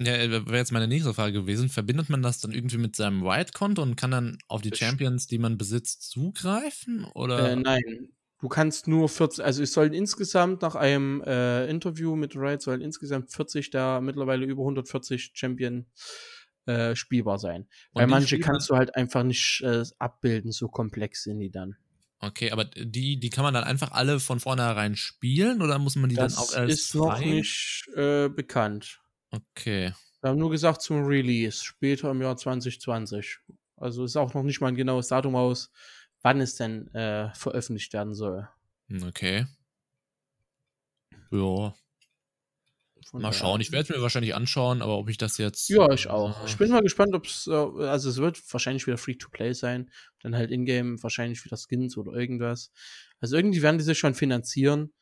[0.00, 1.68] Ja, äh, wäre jetzt meine nächste Frage gewesen.
[1.68, 5.38] Verbindet man das dann irgendwie mit seinem White-Konto und kann dann auf die Champions, die
[5.38, 7.04] man besitzt, zugreifen?
[7.14, 7.52] Oder?
[7.52, 8.10] Äh, nein.
[8.40, 12.80] Du kannst nur 40, also es sollen insgesamt nach einem äh, Interview mit Riot sollen
[12.80, 15.86] insgesamt 40 da mittlerweile über 140 Champion
[16.68, 17.62] äh, spielbar sein.
[17.92, 21.76] Und Weil manche kannst du halt einfach nicht äh, abbilden, so komplex sind die dann.
[22.20, 26.10] Okay, aber die, die kann man dann einfach alle von vornherein spielen oder muss man
[26.10, 29.00] die das dann auch erst ist noch nicht äh, bekannt.
[29.30, 29.92] Okay.
[30.20, 33.38] Wir haben nur gesagt zum Release, später im Jahr 2020.
[33.76, 35.70] Also ist auch noch nicht mal ein genaues Datum aus,
[36.22, 38.48] wann es denn äh, veröffentlicht werden soll.
[38.90, 39.46] Okay.
[41.30, 41.72] Ja,
[43.10, 43.60] von mal schauen.
[43.60, 45.68] Ich werde es mir wahrscheinlich anschauen, aber ob ich das jetzt.
[45.68, 46.42] Ja, ich auch.
[46.42, 47.46] Äh, ich bin mal gespannt, ob es.
[47.46, 49.90] Äh, also, es wird wahrscheinlich wieder Free-to-Play sein.
[50.20, 52.70] Dann halt Ingame wahrscheinlich wieder Skins oder irgendwas.
[53.20, 54.92] Also, irgendwie werden die sich schon finanzieren.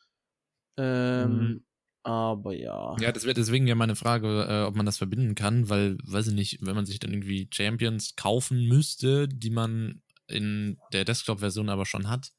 [0.76, 1.64] Ähm, mhm.
[2.02, 2.94] Aber ja.
[3.00, 6.28] Ja, das wäre deswegen ja meine Frage, äh, ob man das verbinden kann, weil, weiß
[6.28, 11.68] ich nicht, wenn man sich dann irgendwie Champions kaufen müsste, die man in der Desktop-Version
[11.68, 12.30] aber schon hat.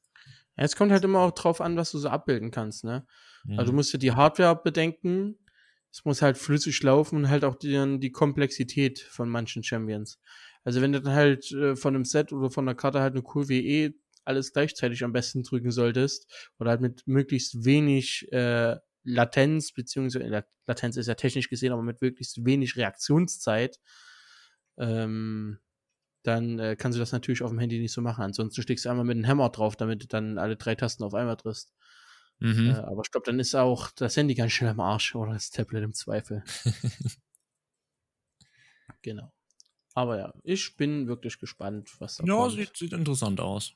[0.56, 3.06] Ja, es kommt halt immer auch drauf an, was du so abbilden kannst, ne?
[3.44, 3.58] Mhm.
[3.58, 5.36] Also du musst dir die Hardware bedenken,
[5.90, 10.20] es muss halt flüssig laufen und halt auch die, die Komplexität von manchen Champions.
[10.64, 13.22] Also wenn du dann halt äh, von einem Set oder von der Karte halt eine
[13.22, 20.44] QWE alles gleichzeitig am besten drücken solltest oder halt mit möglichst wenig äh, Latenz, beziehungsweise
[20.66, 23.80] Latenz ist ja technisch gesehen, aber mit möglichst wenig Reaktionszeit,
[24.76, 25.58] ähm,
[26.24, 28.22] dann äh, kannst du das natürlich auf dem Handy nicht so machen.
[28.22, 31.14] Ansonsten steckst du einmal mit einem Hammer drauf, damit du dann alle drei Tasten auf
[31.14, 31.72] einmal triffst.
[32.40, 32.70] Mhm.
[32.70, 35.50] Äh, aber ich glaube, dann ist auch das Handy ganz schnell am Arsch oder das
[35.50, 36.44] Tablet im Zweifel.
[39.02, 39.32] genau.
[39.94, 42.52] Aber ja, ich bin wirklich gespannt, was da ja, kommt.
[42.52, 43.74] Ja, sieht, sieht interessant aus.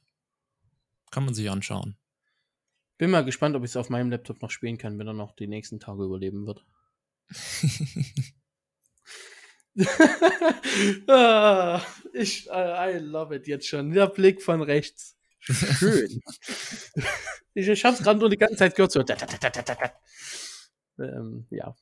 [1.11, 1.97] Kann man sich anschauen.
[2.99, 5.35] Bin mal gespannt, ob ich es auf meinem Laptop noch spielen kann, wenn er noch
[5.35, 6.65] die nächsten Tage überleben wird.
[11.09, 11.81] ah,
[12.13, 13.91] ich, I, I love it jetzt schon.
[13.91, 15.17] Der Blick von rechts.
[15.43, 16.23] Schön.
[17.55, 18.93] ich es gerade nur die ganze Zeit gehört.
[18.93, 19.05] So.
[20.99, 21.75] Ähm, ja.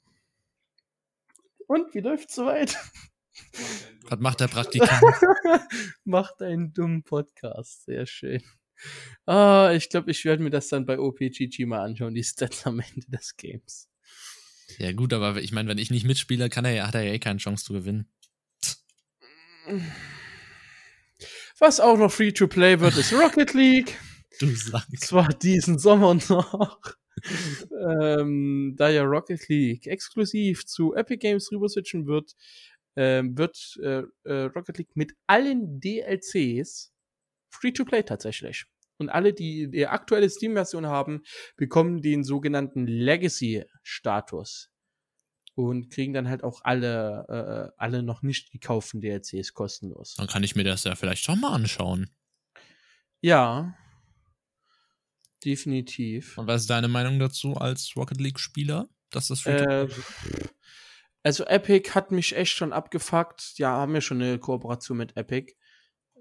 [1.66, 2.76] Und wie läuft's soweit?
[4.08, 5.02] Was macht der Praktikant?
[6.04, 7.84] macht einen dummen Podcast.
[7.84, 8.42] Sehr schön.
[9.26, 12.80] Ah, ich glaube, ich werde mir das dann bei OPGG mal anschauen, die Stats am
[12.80, 13.88] Ende des Games.
[14.78, 17.12] Ja, gut, aber ich meine, wenn ich nicht mitspiele, kann er ja, hat er ja
[17.12, 18.08] eh keine Chance zu gewinnen.
[21.60, 23.98] Was auch noch free to play wird, ist Rocket League.
[24.38, 25.04] Du sagst.
[25.04, 26.80] Zwar diesen Sommer noch.
[28.00, 32.32] ähm, da ja Rocket League exklusiv zu Epic Games rüber switchen wird,
[32.96, 36.94] ähm, wird äh, äh, Rocket League mit allen DLCs
[37.50, 38.64] free to play tatsächlich.
[38.96, 41.22] und alle, die die aktuelle Steam-Version haben,
[41.56, 44.69] bekommen den sogenannten Legacy-Status
[45.54, 50.14] und kriegen dann halt auch alle, äh, alle noch nicht gekauften DLCs kostenlos.
[50.16, 52.10] Dann kann ich mir das ja vielleicht schon mal anschauen.
[53.20, 53.74] Ja,
[55.44, 56.38] definitiv.
[56.38, 58.88] Und was ist deine Meinung dazu als Rocket League-Spieler?
[59.10, 59.88] Dass das äh,
[61.22, 63.58] Also Epic hat mich echt schon abgefuckt.
[63.58, 65.52] Ja, haben wir schon eine Kooperation mit Epic.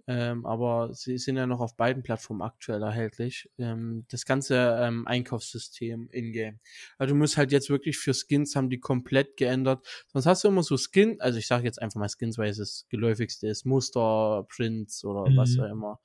[0.10, 3.48] Ähm, aber sie sind ja noch auf beiden Plattformen aktuell erhältlich.
[3.60, 6.60] Ähm, das ganze ähm, Einkaufssystem in-game.
[6.98, 9.86] Also du musst halt jetzt wirklich für Skins haben die komplett geändert.
[10.08, 12.58] Sonst hast du immer so Skin, also ich sage jetzt einfach mal Skins, weil es
[12.58, 15.38] das geläufigste ist, Muster, Prints oder mhm.
[15.38, 16.00] was auch immer.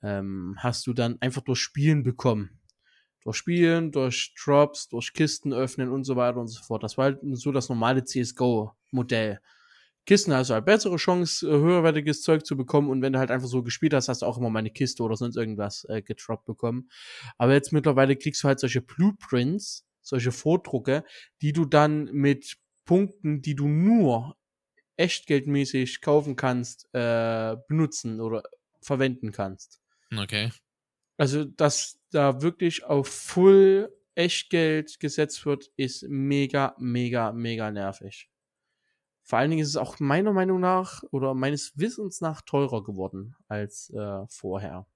[0.00, 2.60] Ähm, hast du dann einfach durch Spielen bekommen.
[3.24, 6.84] Durch Spielen, durch Drops, durch Kisten öffnen und so weiter und so fort.
[6.84, 9.40] Das war halt so das normale CSGO-Modell.
[10.06, 12.90] Kisten hast du halt bessere Chance, äh, höherwertiges Zeug zu bekommen.
[12.90, 15.02] Und wenn du halt einfach so gespielt hast, hast du auch immer mal eine Kiste
[15.02, 16.90] oder sonst irgendwas äh, getroppt bekommen.
[17.38, 21.04] Aber jetzt mittlerweile kriegst du halt solche Blueprints, solche Vordrucke,
[21.40, 24.36] die du dann mit Punkten, die du nur
[24.96, 28.42] echtgeldmäßig kaufen kannst, äh, benutzen oder
[28.80, 29.80] verwenden kannst.
[30.14, 30.52] Okay.
[31.16, 38.28] Also, dass da wirklich auf Full Echtgeld gesetzt wird, ist mega, mega, mega nervig.
[39.24, 43.34] Vor allen Dingen ist es auch meiner Meinung nach oder meines Wissens nach teurer geworden
[43.48, 44.86] als äh, vorher.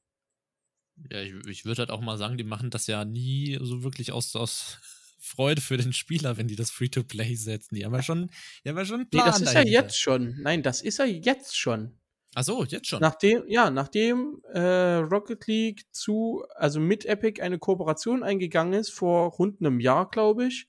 [1.11, 4.13] Ja, ich, ich würde halt auch mal sagen, die machen das ja nie so wirklich
[4.13, 4.79] aus, aus
[5.19, 7.75] Freude für den Spieler, wenn die das Free-to-Play setzen.
[7.75, 8.31] Die haben ja schon,
[8.65, 9.71] die haben ja schon einen Plan Nee, das ist dahinter.
[9.71, 10.37] ja jetzt schon.
[10.43, 11.99] Nein, das ist ja jetzt schon.
[12.35, 13.01] Ach so, jetzt schon.
[13.01, 19.31] Nachdem, ja, nachdem äh, Rocket League zu, also mit Epic eine Kooperation eingegangen ist, vor
[19.33, 20.69] rund einem Jahr, glaube ich,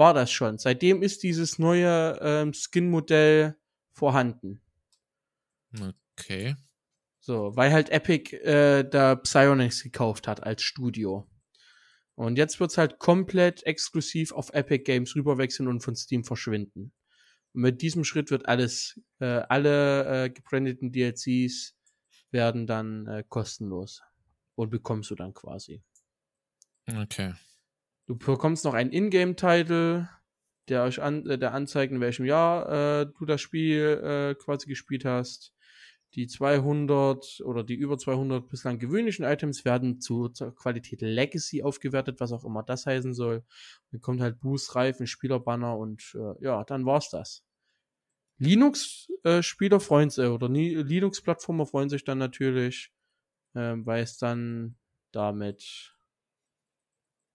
[0.00, 0.58] war das schon.
[0.58, 3.56] Seitdem ist dieses neue ähm, Skin-Modell
[3.92, 4.62] vorhanden.
[6.18, 6.56] Okay.
[7.20, 11.28] So, weil halt Epic äh, da Psyonix gekauft hat als Studio.
[12.14, 16.92] Und jetzt wird's halt komplett exklusiv auf Epic Games rüberwechseln und von Steam verschwinden.
[17.52, 21.76] Und mit diesem Schritt wird alles, äh, alle äh, gebrandeten DLCs
[22.30, 24.00] werden dann äh, kostenlos.
[24.54, 25.82] Und bekommst du dann quasi.
[26.86, 27.34] Okay.
[28.10, 30.08] Du bekommst noch einen Ingame-Title,
[30.68, 34.66] der euch an, äh, der anzeigt, in welchem Jahr äh, du das Spiel äh, quasi
[34.66, 35.54] gespielt hast.
[36.14, 42.18] Die 200 oder die über 200 bislang gewöhnlichen Items werden zu, zur Qualität Legacy aufgewertet,
[42.18, 43.44] was auch immer das heißen soll.
[43.92, 47.44] Dann kommt halt Boost, Reifen, Spielerbanner und äh, ja, dann war's das.
[48.38, 52.90] Linux-Spieler äh, freuen sich, oder Linux-Plattformer freuen sich dann natürlich,
[53.54, 54.74] äh, weil es dann
[55.12, 55.94] damit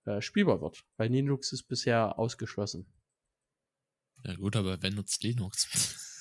[0.05, 0.85] äh, spielbar wird.
[0.97, 2.85] Weil Linux ist bisher ausgeschlossen.
[4.23, 6.01] Ja gut, aber wer nutzt Linux?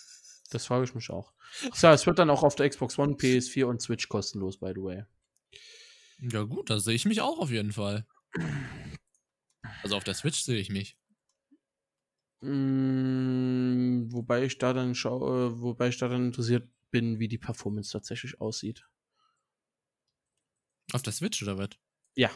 [0.50, 1.32] Das frage ich mich auch.
[1.72, 4.82] So, es wird dann auch auf der Xbox One, PS4 und Switch kostenlos, by the
[4.82, 5.04] way.
[6.18, 8.06] Ja gut, da sehe ich mich auch auf jeden Fall.
[9.82, 10.96] Also auf der Switch sehe ich mich.
[12.40, 17.90] Mm, wobei ich da dann schaue, wobei ich da dann interessiert bin, wie die Performance
[17.90, 18.86] tatsächlich aussieht.
[20.92, 21.70] Auf der Switch oder was?
[22.14, 22.30] Ja.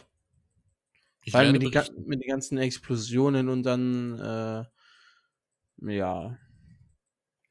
[1.29, 4.65] Ich Weil mit, die, mit den ganzen Explosionen und dann, äh,
[5.95, 6.35] ja.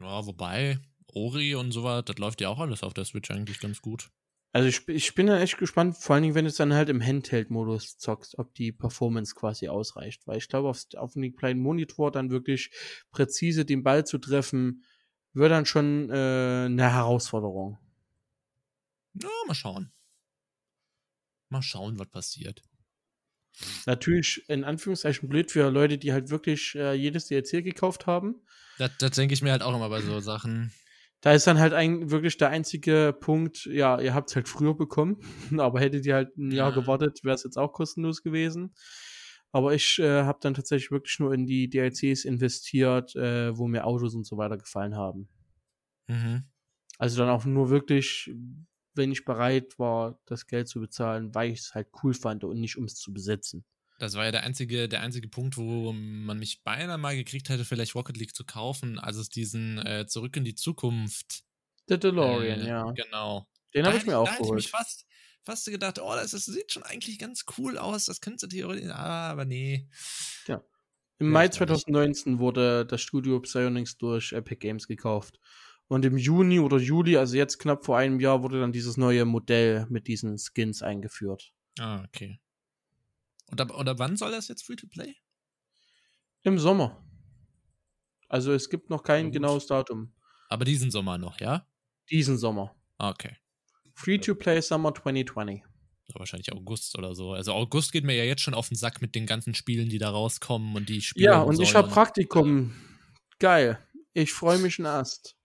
[0.01, 3.61] Ja, wobei, Ori und so was, das läuft ja auch alles auf der Switch eigentlich
[3.61, 4.11] ganz gut.
[4.51, 6.89] Also ich, ich bin da echt gespannt, vor allen Dingen, wenn du es dann halt
[6.89, 10.27] im Handheld-Modus zockst, ob die Performance quasi ausreicht.
[10.27, 12.73] Weil ich glaube, auf, auf einem kleinen Monitor dann wirklich
[13.13, 14.83] präzise den Ball zu treffen,
[15.35, 17.79] wird dann schon äh, eine Herausforderung.
[19.15, 19.93] Ja, mal schauen.
[21.49, 22.68] Mal schauen, was passiert.
[23.87, 28.37] Natürlich in Anführungszeichen blöd für Leute, die halt wirklich äh, jedes DLC gekauft haben.
[28.79, 30.73] Das, das denke ich mir halt auch immer bei so Sachen.
[31.21, 34.77] Da ist dann halt ein, wirklich der einzige Punkt, ja, ihr habt es halt früher
[34.77, 35.19] bekommen,
[35.59, 36.75] aber hättet ihr halt ein Jahr ja.
[36.75, 38.75] gewartet, wäre es jetzt auch kostenlos gewesen.
[39.51, 43.87] Aber ich äh, habe dann tatsächlich wirklich nur in die DLCs investiert, äh, wo mir
[43.87, 45.29] Autos und so weiter gefallen haben.
[46.07, 46.45] Mhm.
[46.99, 48.31] Also dann auch nur wirklich
[48.99, 52.61] wenn ich bereit war, das Geld zu bezahlen, weil ich es halt cool fand und
[52.61, 53.65] nicht um es zu besitzen.
[53.99, 57.65] Das war ja der einzige, der einzige Punkt, wo man mich beinahe mal gekriegt hätte,
[57.65, 61.43] vielleicht Rocket League zu kaufen, als es diesen äh, Zurück in die Zukunft.
[61.89, 62.91] The DeLorean, äh, ja.
[62.93, 63.49] Genau.
[63.75, 64.51] Den habe ich mir auch da geholt.
[64.51, 65.07] Da hätte ich mich fast,
[65.45, 69.31] fast gedacht, oh, das, das, sieht schon eigentlich ganz cool aus, das könnte theoretisch, ah,
[69.31, 69.89] aber nee.
[70.47, 70.63] Ja.
[71.19, 75.41] Im Mai 2019 wurde das Studio Psyonix durch Epic Games gekauft.
[75.89, 79.25] Und im Juni oder Juli, also jetzt knapp vor einem Jahr, wurde dann dieses neue
[79.25, 81.53] Modell mit diesen Skins eingeführt.
[81.79, 82.39] Ah, okay.
[83.51, 85.17] Und ab, und ab wann soll das jetzt Free-to-Play?
[86.43, 87.03] Im Sommer.
[88.29, 90.13] Also es gibt noch kein genaues Datum.
[90.51, 91.67] Aber diesen Sommer noch, ja?
[92.11, 92.77] Diesen Sommer.
[92.99, 93.37] Okay.
[93.95, 95.63] Free-to-Play Summer 2020.
[96.15, 97.33] wahrscheinlich August oder so.
[97.33, 99.99] Also August geht mir ja jetzt schon auf den Sack mit den ganzen Spielen, die
[99.99, 101.27] da rauskommen und die Spiele.
[101.27, 102.75] Ja, und ich habe Praktikum.
[103.39, 103.79] Geil.
[104.13, 105.38] Ich freue mich ein Ast.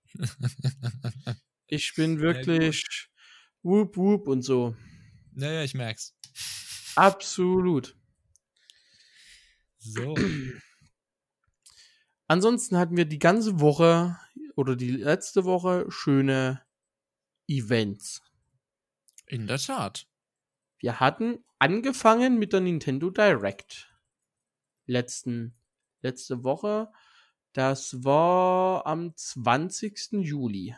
[1.67, 3.09] Ich bin wirklich
[3.61, 4.75] whoop whoop und so.
[5.33, 6.15] Naja, ich merk's.
[6.95, 7.95] Absolut.
[9.79, 10.15] So.
[12.27, 14.17] Ansonsten hatten wir die ganze Woche
[14.55, 16.61] oder die letzte Woche schöne
[17.47, 18.21] Events.
[19.27, 20.07] In der Tat.
[20.79, 23.89] Wir hatten angefangen mit der Nintendo Direct.
[24.85, 25.55] Letzten,
[26.01, 26.91] letzte Woche.
[27.53, 30.13] Das war am 20.
[30.13, 30.75] Juli.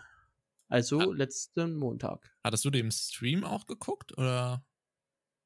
[0.67, 1.13] Also ah.
[1.13, 2.31] letzten Montag.
[2.43, 4.65] Hattest du den Stream auch geguckt oder?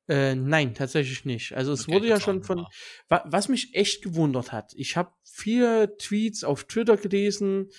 [0.08, 1.54] Äh, nein, tatsächlich nicht.
[1.54, 2.66] Also es okay, wurde ja schon von,
[3.10, 4.74] wa was mich echt gewundert hat.
[4.76, 7.70] Ich habe vier Tweets auf Twitter gelesen,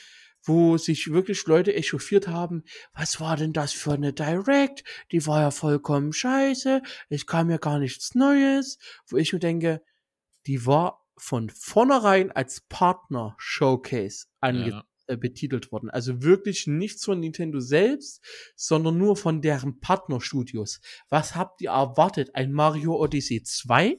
[0.42, 2.62] wo sich wirklich Leute echauffiert haben.
[2.92, 4.84] Was war denn das für eine Direct?
[5.10, 6.82] Die war ja vollkommen scheiße.
[7.08, 8.78] Es kam ja gar nichts Neues.
[9.08, 9.82] Wo ich mir denke,
[10.46, 14.84] die war von vornherein als Partner Showcase ange ja.
[15.06, 15.90] Äh, betitelt worden.
[15.90, 20.80] Also wirklich nichts von Nintendo selbst, sondern nur von deren Partnerstudios.
[21.08, 22.34] Was habt ihr erwartet?
[22.34, 23.98] Ein Mario Odyssey 2?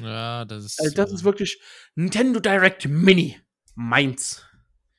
[0.00, 0.80] Ja, das ist.
[0.80, 1.60] Also das ist wirklich
[1.94, 3.40] Nintendo Direct Mini.
[3.74, 4.44] Meins.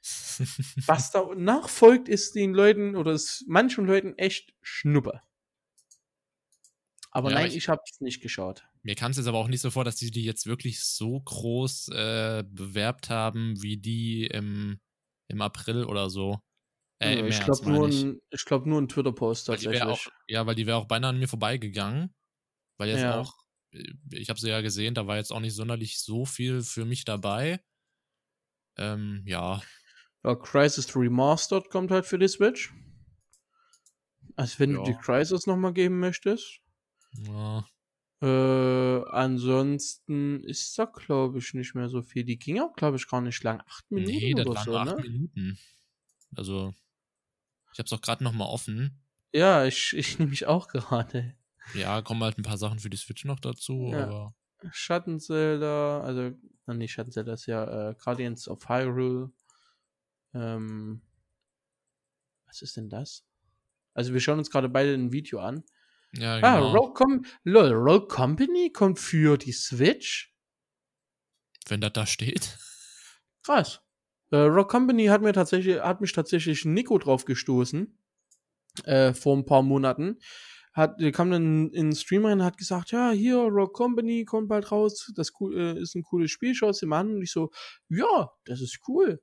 [0.86, 5.22] Was da nachfolgt, ist den Leuten oder ist manchen Leuten echt Schnuppe.
[7.10, 8.68] Aber ja, nein, ich, ich habe es nicht geschaut.
[8.88, 11.20] Mir kam es jetzt aber auch nicht so vor, dass die die jetzt wirklich so
[11.20, 14.80] groß äh, bewerbt haben, wie die im,
[15.28, 16.40] im April oder so.
[17.00, 19.84] Äh, ja, ich glaube nur, ein, glaub nur ein Twitter-Post tatsächlich.
[19.84, 22.16] Auch, ja, weil die wäre auch beinahe an mir vorbeigegangen.
[22.78, 23.20] Weil jetzt ja.
[23.20, 23.34] auch,
[23.74, 26.86] äh, ich habe sie ja gesehen, da war jetzt auch nicht sonderlich so viel für
[26.86, 27.60] mich dabei.
[28.78, 29.62] Ähm, ja.
[30.24, 32.74] Ja, Crisis Remastered kommt halt für die Switch.
[34.38, 34.78] Also wenn ja.
[34.78, 36.62] du die Crisis nochmal geben möchtest.
[37.26, 37.68] Ja.
[38.20, 42.24] Äh, ansonsten ist da, glaube ich, nicht mehr so viel.
[42.24, 43.62] Die ging auch, glaube ich, gar nicht lang.
[43.68, 45.04] Acht Minuten nee, das oder waren so, nur acht ne?
[45.04, 45.60] Minuten.
[46.36, 46.74] Also,
[47.74, 49.00] ich habe es auch gerade noch mal offen.
[49.34, 51.36] Ja, ich, ich nehme mich auch gerade.
[51.76, 54.06] Ja, kommen halt ein paar Sachen für die Switch noch dazu, ja.
[54.06, 54.36] aber.
[54.72, 56.32] Schattenzelda, also,
[56.66, 59.32] nee, Schattenzelda ist ja äh, Guardians of Hyrule.
[60.34, 61.04] Ähm,
[62.48, 63.28] was ist denn das?
[63.94, 65.64] Also, wir schauen uns gerade beide ein Video an.
[66.14, 66.48] Ja, ah, genau.
[66.48, 70.34] Ah, Rogue, Com Lol, Rogue Company kommt für die Switch.
[71.68, 72.58] Wenn das da steht.
[73.44, 73.82] Krass.
[74.32, 77.98] Äh, Rogue Company hat mir tatsächlich, hat mich tatsächlich Nico drauf gestoßen.
[78.84, 80.20] Äh, vor ein paar Monaten.
[80.74, 84.48] Hat, kam dann in den Stream rein und hat gesagt, ja, hier, Rogue Company kommt
[84.48, 85.12] bald raus.
[85.16, 87.16] Das cool, äh, ist ein cooles Spiel, schau es dir mal an.
[87.16, 87.50] Und ich so,
[87.90, 89.22] ja, das ist cool.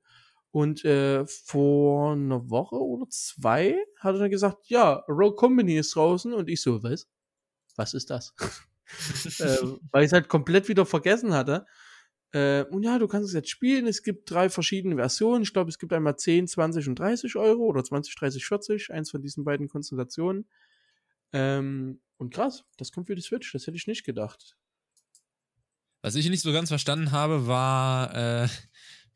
[0.54, 5.96] Und äh, vor einer Woche oder zwei hat er dann gesagt, ja, Rogue Company ist
[5.96, 6.32] draußen.
[6.32, 7.08] Und ich so, was?
[7.74, 8.36] Was ist das?
[9.40, 9.56] äh,
[9.90, 11.66] weil ich es halt komplett wieder vergessen hatte.
[12.30, 13.88] Äh, und ja, du kannst es jetzt spielen.
[13.88, 15.42] Es gibt drei verschiedene Versionen.
[15.42, 18.92] Ich glaube, es gibt einmal 10, 20 und 30 Euro oder 20, 30, 40.
[18.92, 20.46] Eins von diesen beiden Konstellationen.
[21.32, 23.50] Ähm, und krass, das kommt für die Switch.
[23.52, 24.56] Das hätte ich nicht gedacht.
[26.00, 28.48] Was ich nicht so ganz verstanden habe, war, äh,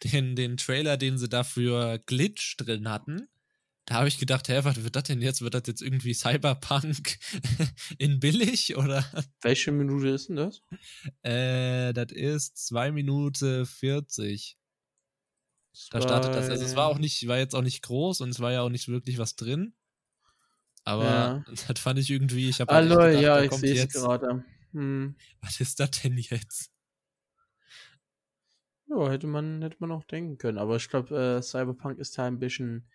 [0.04, 3.28] den, den Trailer, den sie dafür Glitch drin hatten.
[3.88, 5.40] Da habe ich gedacht, hä, was wird das denn jetzt?
[5.40, 7.18] Wird das jetzt irgendwie Cyberpunk
[7.98, 9.02] in billig oder?
[9.40, 10.62] Welche Minute ist denn das?
[11.22, 14.58] Äh, das ist 2 Minuten 40.
[15.90, 16.50] Da startet das.
[16.50, 18.68] Also es war auch nicht, war jetzt auch nicht groß und es war ja auch
[18.68, 19.72] nicht wirklich was drin.
[20.84, 21.44] Aber ja.
[21.68, 24.44] das fand ich irgendwie, ich habe halt Hallo, gedacht, ja, ich sehe es gerade.
[24.72, 25.16] Hm.
[25.40, 26.70] Was ist das denn jetzt?
[28.88, 30.58] Ja, hätte man, hätte man auch denken können.
[30.58, 32.88] Aber ich glaube, äh, Cyberpunk ist da ein bisschen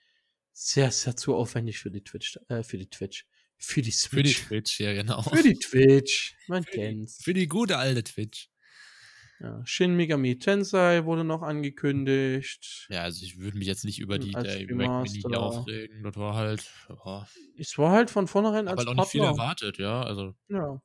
[0.52, 3.26] sehr, sehr zu aufwendig für die Twitch, äh, für die Twitch.
[3.58, 4.10] Für die Switch.
[4.10, 5.22] Für die Twitch, ja, genau.
[5.22, 6.36] Für die Twitch.
[6.48, 7.18] Man für kennt's.
[7.18, 8.50] Die, für die gute alte Twitch.
[9.39, 12.88] Ja, Shin Megami Tensei wurde noch angekündigt.
[12.89, 16.04] Ja, also ich würde mich jetzt nicht über die der Mini aufregen.
[16.04, 16.70] Das war halt.
[16.89, 17.28] Ja.
[17.58, 20.02] Es war halt von vornherein als halt auch nicht viel erwartet, ja.
[20.04, 20.34] Also.
[20.48, 20.82] Ja.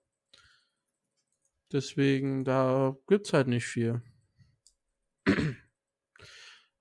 [1.71, 4.03] Deswegen, da gibt's halt nicht viel.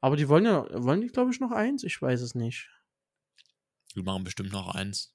[0.02, 1.84] Aber die wollen ja, wollen die, glaube ich, noch eins?
[1.84, 2.70] Ich weiß es nicht.
[3.96, 5.14] Die machen bestimmt noch eins.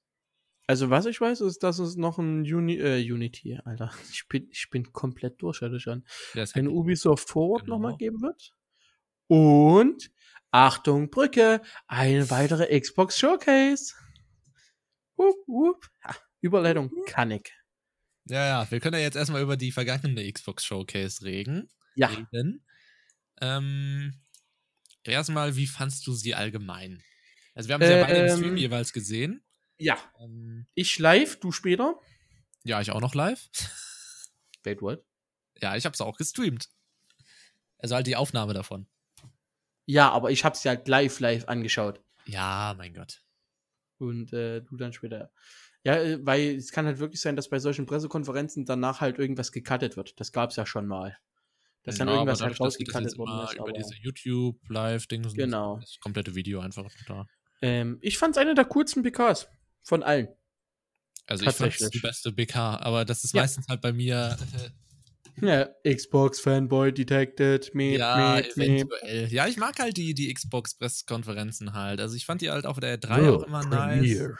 [0.65, 3.91] Also, was ich weiß, ist, dass es noch ein Uni äh, Unity, Alter.
[4.11, 6.05] Ich bin, ich bin komplett durch, hatte schon.
[6.33, 7.75] Ja, ein Ubisoft Forward genau.
[7.75, 8.53] nochmal geben wird.
[9.27, 10.11] Und,
[10.51, 13.93] Achtung, Brücke, eine weitere Xbox Showcase.
[15.15, 15.89] Wupp, wupp.
[16.05, 17.53] Ha, Überleitung kann ich.
[18.25, 21.69] Ja, ja, wir können ja jetzt erstmal über die vergangene Xbox Showcase reden.
[21.95, 22.07] Ja.
[22.07, 22.65] Reden.
[23.43, 24.13] Ähm,
[25.03, 27.03] erstmal, wie fandst du sie allgemein?
[27.53, 28.57] Also wir haben sie ähm, ja beide im Stream ähm.
[28.57, 29.43] jeweils gesehen.
[29.77, 29.97] Ja.
[30.19, 31.99] Ähm, Ich live, du später.
[32.63, 33.49] ja, ich auch noch live.
[34.63, 35.03] Wait, what?
[35.61, 36.69] Ja, ich hab's auch gestreamt.
[37.79, 38.87] Also halt die Aufnahme davon.
[39.85, 42.01] Ja, aber ich hab's ja halt live, live angeschaut.
[42.25, 43.21] Ja, mein Gott.
[43.97, 45.31] Und äh, du dann später.
[45.83, 49.51] Ja, äh, weil es kann halt wirklich sein, dass bei solchen Pressekonferenzen danach halt irgendwas
[49.51, 50.17] gecuttet wird.
[50.21, 51.17] Das gab's ja schon mal.
[51.83, 53.53] Dass dann Ja, irgendwas aber halt dadurch, worden ist.
[53.55, 55.33] Über diese YouTube-Live-Dings.
[55.33, 55.79] Genau.
[55.79, 57.27] Das komplette Video einfach da.
[57.61, 59.47] ähm, ich fand's eine der coolsten PKs.
[59.83, 60.29] Von allen.
[61.27, 63.41] Also ich fand die beste BK, aber das ist Ja.
[63.41, 64.37] meistens halt bei mir.
[65.41, 67.73] Ja, Xbox Fanboy detected.
[67.73, 68.67] Meep, ja, meep, meep.
[68.91, 69.33] eventuell.
[69.33, 71.99] Ja, ich mag halt die, die Xbox-Presskonferenzen halt.
[72.01, 73.97] Also ich fand die halt auf der 3 auch immer nice.
[73.99, 74.37] Premiere.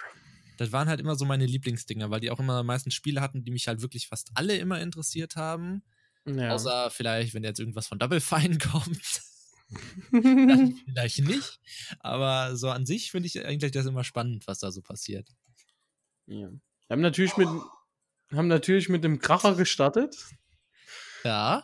[0.58, 3.50] Das waren halt immer so meine Lieblingsdinger, weil die auch immer meistens Spiele hatten, die
[3.50, 5.82] mich halt wirklich fast alle immer interessiert haben.
[6.26, 6.52] Ja.
[6.52, 9.22] Außer vielleicht, wenn jetzt irgendwas von Double Fine kommt.
[10.12, 11.60] dann vielleicht nicht.
[12.00, 15.30] Aber so an sich finde ich eigentlich das immer spannend, was da so passiert.
[16.28, 16.50] ja.
[16.90, 17.48] Haben natürlich mit
[18.32, 20.16] haben natürlich mit dem Kracher gestartet.
[21.24, 21.64] Ja.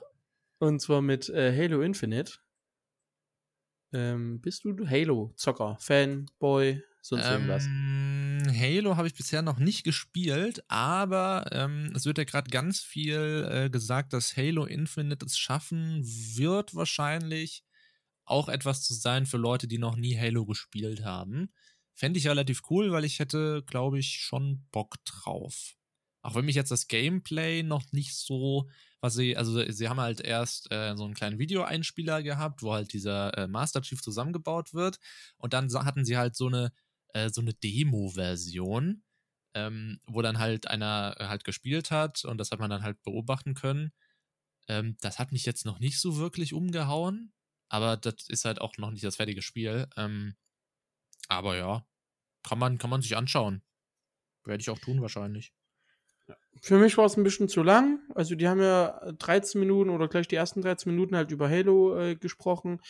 [0.60, 2.34] Und zwar mit äh, Halo Infinite.
[3.92, 7.66] Ähm, bist du Halo-Zocker, Fanboy, sonst irgendwas?
[8.60, 13.48] Halo habe ich bisher noch nicht gespielt, aber ähm, es wird ja gerade ganz viel
[13.50, 17.64] äh, gesagt, dass Halo Infinite es schaffen wird, wahrscheinlich
[18.26, 21.52] auch etwas zu sein für Leute, die noch nie Halo gespielt haben.
[21.96, 25.76] Fände ich relativ cool, weil ich hätte, glaube ich, schon Bock drauf.
[26.22, 30.20] Auch wenn mich jetzt das Gameplay noch nicht so, was sie, also sie haben halt
[30.20, 35.00] erst äh, so einen kleinen Videoeinspieler gehabt, wo halt dieser äh, Master Chief zusammengebaut wird.
[35.38, 36.72] Und dann hatten sie halt so eine,
[37.14, 39.04] äh, so eine Demo-Version,
[39.54, 43.02] ähm, wo dann halt einer äh, halt gespielt hat und das hat man dann halt
[43.04, 43.92] beobachten können.
[44.68, 47.34] Ähm, das hat mich jetzt noch nicht so wirklich umgehauen,
[47.70, 49.88] aber das ist halt auch noch nicht das fertige Spiel.
[49.98, 50.36] Ähm,
[51.28, 51.86] aber ja,
[52.44, 53.64] kann man, kann man sich anschauen.
[54.46, 55.54] Werde ich auch tun wahrscheinlich.
[56.62, 58.00] Für mich war es ein bisschen zu lang.
[58.14, 61.98] Also die haben ja 13 Minuten oder gleich die ersten 13 Minuten halt über Halo
[61.98, 62.82] äh, gesprochen.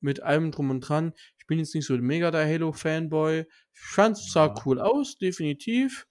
[0.00, 1.12] Mit allem drum und dran.
[1.48, 3.40] Ich bin jetzt nicht so mega der Halo-Fanboy.
[3.40, 4.54] Ich fand es sah Ja.
[4.66, 6.06] cool aus, definitiv.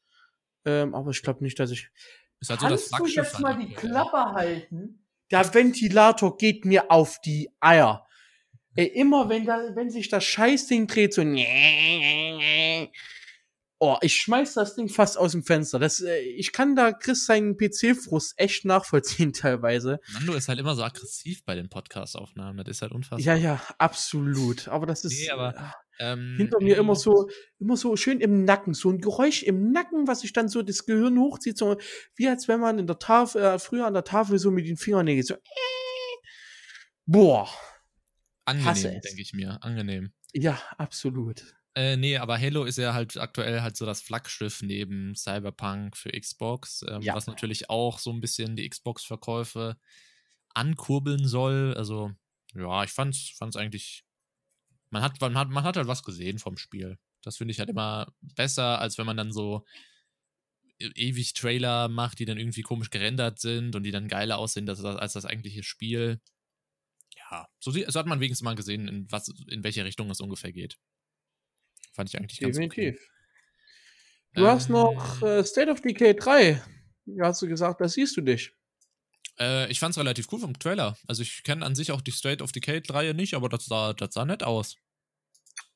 [0.65, 1.91] Ähm, aber ich glaube nicht, dass ich.
[2.39, 3.71] Ist halt so das Kannst du Flaggschiff jetzt mal die.
[3.71, 5.05] Klappe halten?
[5.29, 8.07] Der Ventilator geht mir auf die Eier.
[8.75, 11.21] Ey, immer wenn, da, wenn sich das Scheißding dreht, so.
[13.79, 15.77] Oh, ich schmeiß das Ding fast aus dem Fenster.
[15.77, 19.99] Das, äh, ich kann da Chris seinen PC-Frust echt nachvollziehen teilweise.
[20.13, 22.57] Nando ist halt immer so aggressiv bei den Podcast-Aufnahmen.
[22.57, 23.19] Das ist halt unfassbar.
[23.19, 24.67] Ja, ja, absolut.
[24.67, 28.45] Aber das ist Nee, aber, äh, Ähm, hinter mir immer so, immer so schön im
[28.45, 31.77] Nacken, so ein Geräusch im Nacken, was sich dann so das Gehirn hochzieht, so
[32.15, 34.77] wie als wenn man in der Tafel, äh, früher an der Tafel so mit den
[34.77, 35.35] Fingernägeln so.
[35.35, 35.39] Äh,
[37.05, 37.47] boah,
[38.45, 39.57] Angenehm, denke ich mir.
[39.61, 40.13] Angenehm.
[40.33, 41.43] ja, absolut.
[41.77, 46.09] Äh, nee, aber Halo ist ja halt aktuell halt so das Flaggschiff neben Cyberpunk für
[46.09, 47.13] Xbox, ähm, Ja.
[47.13, 49.77] was natürlich auch so ein bisschen die Xbox-Verkäufe
[50.55, 51.75] ankurbeln soll.
[51.77, 52.13] Also,
[52.55, 54.05] ja, ich fand's, fand's eigentlich.
[54.89, 56.97] Man hat, man, hat, man hat halt was gesehen vom Spiel.
[57.21, 59.63] Das finde ich halt immer besser, als wenn man dann so
[60.79, 64.67] e- ewig Trailer macht, die dann irgendwie komisch gerendert sind und die dann geiler aussehen
[64.67, 66.21] als das, als das eigentliche Spiel.
[67.29, 70.51] Ja, so, so hat man wenigstens mal gesehen, in, was, in welche Richtung es ungefähr
[70.51, 70.79] geht.
[71.97, 72.95] Fand ich eigentlich ganz Definitiv.
[72.95, 73.07] Okay.
[74.35, 76.61] Du hast Ähm, noch äh, State of Decay 3.
[77.07, 78.53] Ja, hast du gesagt, da siehst du dich.
[79.39, 80.95] Äh, ich fand's relativ cool vom Trailer.
[81.07, 84.13] Also ich kenne an sich auch die State of Decay-Reihe nicht, aber das sah, das
[84.13, 84.75] sah nett aus.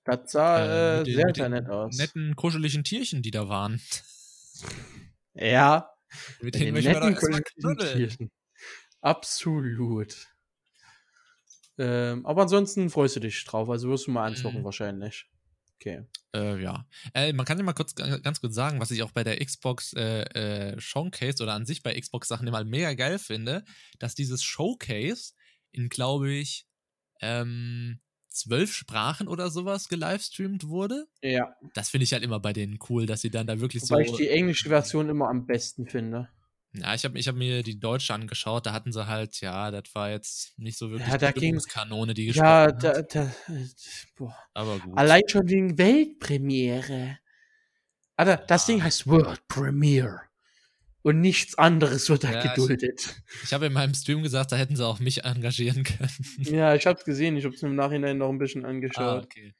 [0.05, 1.97] Das sah äh, mit den- sehr, sehr nett aus.
[1.97, 3.81] Netten, kuscheligen Tierchen, die da waren.
[5.33, 5.89] Ja,
[6.41, 7.77] Mit denen den netten kuscheligen.
[7.79, 8.31] Tierchen.
[9.01, 10.27] Absolut.
[11.79, 14.65] Ähm, aber ansonsten freust du dich drauf, also wirst du mal anzocken Mhm.
[14.65, 15.30] wahrscheinlich.
[15.81, 16.03] Okay.
[16.35, 16.85] Äh, ja.
[17.15, 19.93] Äh, man kann ja mal kurz, ganz kurz sagen, was ich auch bei der Xbox
[19.93, 20.21] äh,
[20.73, 23.65] äh, Showcase oder an sich bei Xbox Sachen immer mega geil finde,
[23.97, 25.33] dass dieses Showcase
[25.71, 26.67] in, glaube ich,
[27.21, 31.07] ähm, zwölf Sprachen oder sowas gelivestreamt wurde.
[31.23, 34.05] Ja, Das finde ich halt immer bei denen cool, dass sie dann da wirklich wobei
[34.05, 34.11] so.
[34.11, 36.29] ich die englische Version immer am besten finde.
[36.73, 39.93] Ja, ich habe ich hab mir die deutsche angeschaut, da hatten sie halt, ja, das
[39.93, 43.15] war jetzt nicht so wirklich Ja, da die ging- Stimmungskanone, die Ja, gesprochen da, hat.
[43.15, 43.65] da, äh,
[44.15, 44.37] boah.
[44.53, 44.97] Aber gut.
[44.97, 47.17] Allein schon wegen Weltpremiere.
[48.15, 48.73] Alter, das Ja.
[48.75, 50.21] Ding heißt World Premiere.
[51.03, 53.15] Und nichts anderes wird da Ja, ich- geduldet.
[53.43, 56.27] Ich habe in meinem Stream gesagt, da hätten sie auch mich engagieren können.
[56.37, 59.25] Ja, ich hab's gesehen, ich hab's mir im Nachhinein noch ein bisschen ah, angeschaut.
[59.25, 59.53] okay.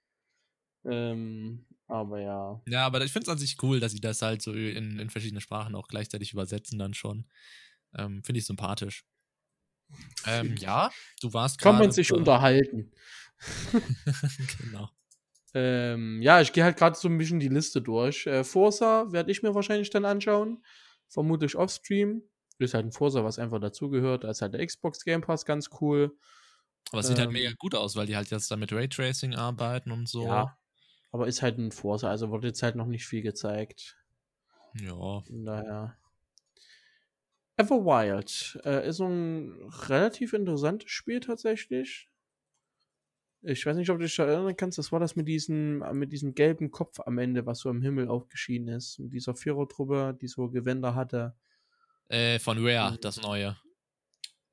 [0.86, 2.62] Ähm, aber ja.
[2.68, 5.10] Ja, aber ich finde es an sich cool, dass sie das halt so in, in
[5.10, 7.26] verschiedene Sprachen auch gleichzeitig übersetzen dann schon.
[7.96, 9.04] Ähm, finde ich sympathisch.
[10.26, 10.90] Ähm, ja,
[11.22, 12.92] du warst Kann man gerade sich bei- unterhalten.
[14.60, 14.90] genau.
[15.54, 18.26] Ähm, ja, ich gehe halt gerade so ein bisschen die Liste durch.
[18.26, 20.64] Äh, Forza werde ich mir wahrscheinlich dann anschauen.
[21.10, 22.24] Vermutlich offstream.
[22.58, 24.24] Ist halt ein Forza, was einfach dazugehört.
[24.24, 26.16] Da ist halt der Xbox Game Pass ganz cool.
[26.92, 29.92] Aber es sieht halt mega gut aus, weil die halt jetzt da mit Raytracing arbeiten
[29.92, 30.26] und so.
[30.26, 30.58] Ja.
[31.12, 33.98] Aber ist halt ein Forza, also wurde jetzt halt noch nicht viel gezeigt.
[34.80, 35.22] Ja.
[35.22, 35.98] Von daher.
[37.58, 39.54] Everwild äh, ist ein
[39.88, 42.10] relativ interessantes Spiel tatsächlich.
[43.44, 46.36] Ich weiß nicht, ob du dich erinnern kannst, das war das mit diesem, mit diesem
[46.36, 49.00] gelben Kopf am Ende, was so am Himmel aufgeschieden ist.
[49.00, 51.36] Mit dieser Vierertruppe, die so Gewänder hatte.
[52.08, 53.58] Äh, von Rare, das neue.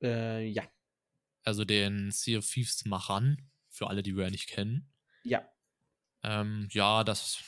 [0.01, 0.63] Äh, ja.
[1.43, 3.37] Also den Sea of Thieves Machern,
[3.69, 4.91] für alle, die Rare nicht kennen.
[5.23, 5.47] Ja.
[6.23, 7.39] Ähm, ja, das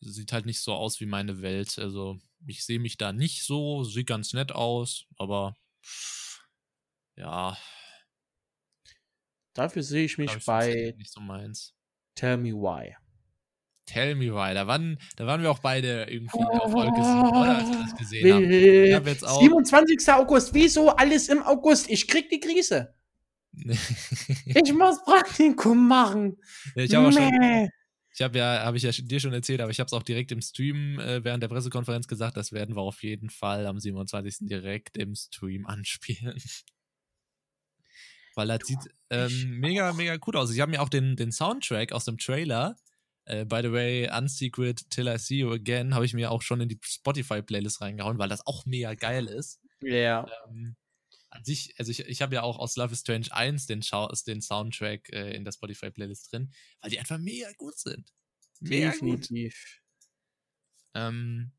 [0.00, 1.78] sieht halt nicht so aus wie meine Welt.
[1.78, 5.56] Also ich sehe mich da nicht so, sieht ganz nett aus, aber
[7.16, 7.56] ja,
[9.54, 11.74] Dafür sehe ich mich ich bei nicht so meins.
[12.16, 12.96] Tell Me Why.
[13.86, 14.52] Tell Me Why.
[14.52, 17.58] Da waren, da waren wir auch beide irgendwie oh, auf Wolke 7, oder?
[17.58, 18.50] Als wir das gesehen haben.
[18.50, 20.12] Ich hab jetzt auch 27.
[20.12, 20.54] August.
[20.54, 21.88] Wieso alles im August?
[21.88, 22.94] Ich krieg die Krise.
[23.52, 26.36] ich muss Praktikum machen.
[26.74, 27.70] Ich habe schon.
[28.14, 30.30] Ich habe ja, habe ich ja dir schon erzählt, aber ich habe es auch direkt
[30.30, 34.48] im Stream äh, während der Pressekonferenz gesagt, das werden wir auf jeden Fall am 27.
[34.48, 36.40] direkt im Stream anspielen.
[38.36, 38.78] Weil das sieht
[39.10, 40.52] ähm, mega, mega gut aus.
[40.52, 42.76] Ich habe mir auch den, den Soundtrack aus dem Trailer,
[43.24, 46.60] äh, by the way, Unsecret Till I See You Again, habe ich mir auch schon
[46.60, 49.60] in die Spotify-Playlist reingehauen, weil das auch mega geil ist.
[49.80, 50.26] Ja.
[50.48, 50.76] Ähm,
[51.34, 53.84] an sich, also ich, ich habe ja auch aus Love is Strange 1 den,
[54.26, 58.12] den Soundtrack äh, in der Spotify-Playlist drin, weil die einfach mega gut sind.
[58.60, 59.54] Mega Definitiv.
[59.54, 61.02] Gut.
[61.02, 61.52] Ähm,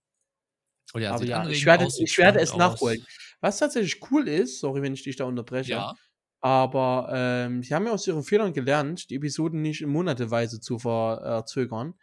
[0.93, 3.05] oh ja, Aber ja, ich werde, ich werde es nachholen.
[3.41, 5.95] Was tatsächlich cool ist, sorry, wenn ich dich da unterbreche, ja.
[6.41, 11.95] Aber ähm, sie haben ja aus ihren Fehlern gelernt, die Episoden nicht monateweise zu verzögern.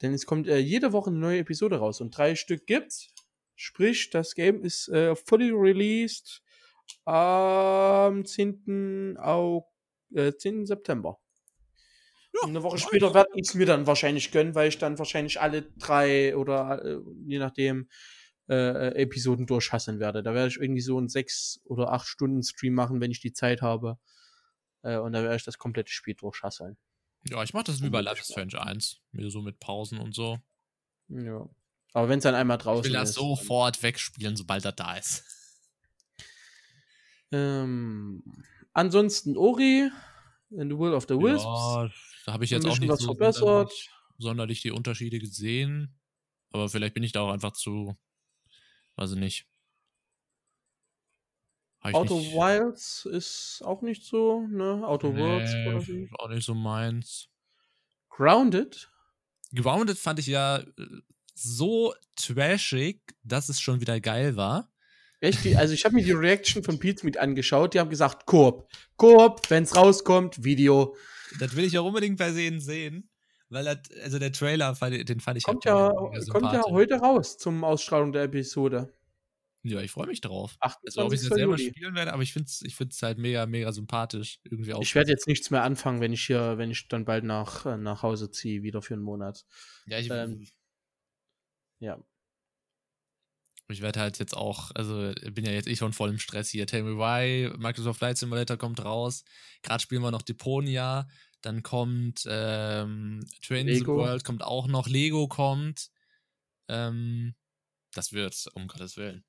[0.00, 3.12] Denn es kommt äh, jede Woche eine neue Episode raus und drei Stück gibt's.
[3.56, 6.40] Sprich, das Game ist äh, fully released
[7.04, 9.16] am 10.
[9.18, 9.66] Au
[10.14, 10.66] äh, 10.
[10.66, 11.18] September.
[12.32, 15.40] Ja, eine Woche später werde ich es mir dann wahrscheinlich gönnen, weil ich dann wahrscheinlich
[15.40, 17.88] alle drei oder äh, je nachdem
[18.48, 20.22] äh, äh, Episoden durchhasseln werde.
[20.22, 23.32] Da werde ich irgendwie so einen sechs oder acht Stunden Stream machen, wenn ich die
[23.32, 23.98] Zeit habe.
[24.82, 26.76] Äh, und da werde ich das komplette Spiel durchhasseln.
[27.28, 29.00] Ja, ich mache das wie bei Life is Strange 1.
[29.12, 30.38] Mir so mit Pausen und so.
[31.08, 31.48] Ja.
[31.92, 32.86] Aber wenn es dann einmal draußen ist.
[32.86, 35.24] Ich will das sofort wegspielen, sobald er da ist.
[37.32, 38.22] Ähm,
[38.72, 39.90] ansonsten Ori
[40.50, 41.44] in The Will of the Wisps.
[41.44, 41.90] Ja,
[42.26, 43.72] da habe ich jetzt auch nicht so verbessert.
[44.18, 45.94] sonderlich die Unterschiede gesehen.
[46.50, 47.96] Aber vielleicht bin ich da auch einfach zu
[49.00, 49.46] Weiß ich nicht.
[51.80, 52.34] Auto nicht.
[52.34, 54.86] Wilds ist auch nicht so, ne?
[54.86, 56.10] Auto nee, Worlds quasi.
[56.18, 57.30] Auch nicht so meins.
[58.10, 58.90] Grounded?
[59.54, 60.64] Grounded fand ich ja äh,
[61.32, 64.69] so trashig, dass es schon wieder geil war.
[65.20, 65.56] Echt?
[65.56, 67.74] Also ich habe mir die Reaction von Pete mit angeschaut.
[67.74, 68.68] Die haben gesagt, Koop.
[68.96, 70.96] Koop, wenn's rauskommt, Video.
[71.38, 73.10] Das will ich auch unbedingt bei sehen sehen.
[73.50, 77.36] Weil das, also der Trailer, den fand ich kommt halt ja, kommt ja heute raus
[77.36, 78.92] zum Ausstrahlung der Episode.
[79.62, 80.56] Ja, ich freue mich drauf.
[80.60, 83.18] Ach, also, ob ich es selber spielen werde, aber ich finde es ich find's halt
[83.18, 84.40] mega, mega sympathisch.
[84.44, 84.80] Irgendwie auch.
[84.80, 87.76] Ich werde jetzt nichts mehr anfangen, wenn ich hier, wenn ich dann bald nach, äh,
[87.76, 89.44] nach Hause ziehe, wieder für einen Monat.
[89.86, 90.08] Ja, ich.
[90.10, 90.46] Ähm,
[91.80, 92.02] ja.
[93.70, 96.66] Ich werde halt jetzt auch, also bin ja jetzt eh schon voll im Stress hier.
[96.66, 99.24] Tell me why, Microsoft Flight Simulator kommt raus.
[99.62, 101.08] Gerade spielen wir noch Deponia.
[101.40, 104.88] Dann kommt ähm, Train the World, kommt auch noch.
[104.88, 105.90] Lego kommt.
[106.68, 107.34] Ähm,
[107.94, 109.24] das wird, um Gottes Willen.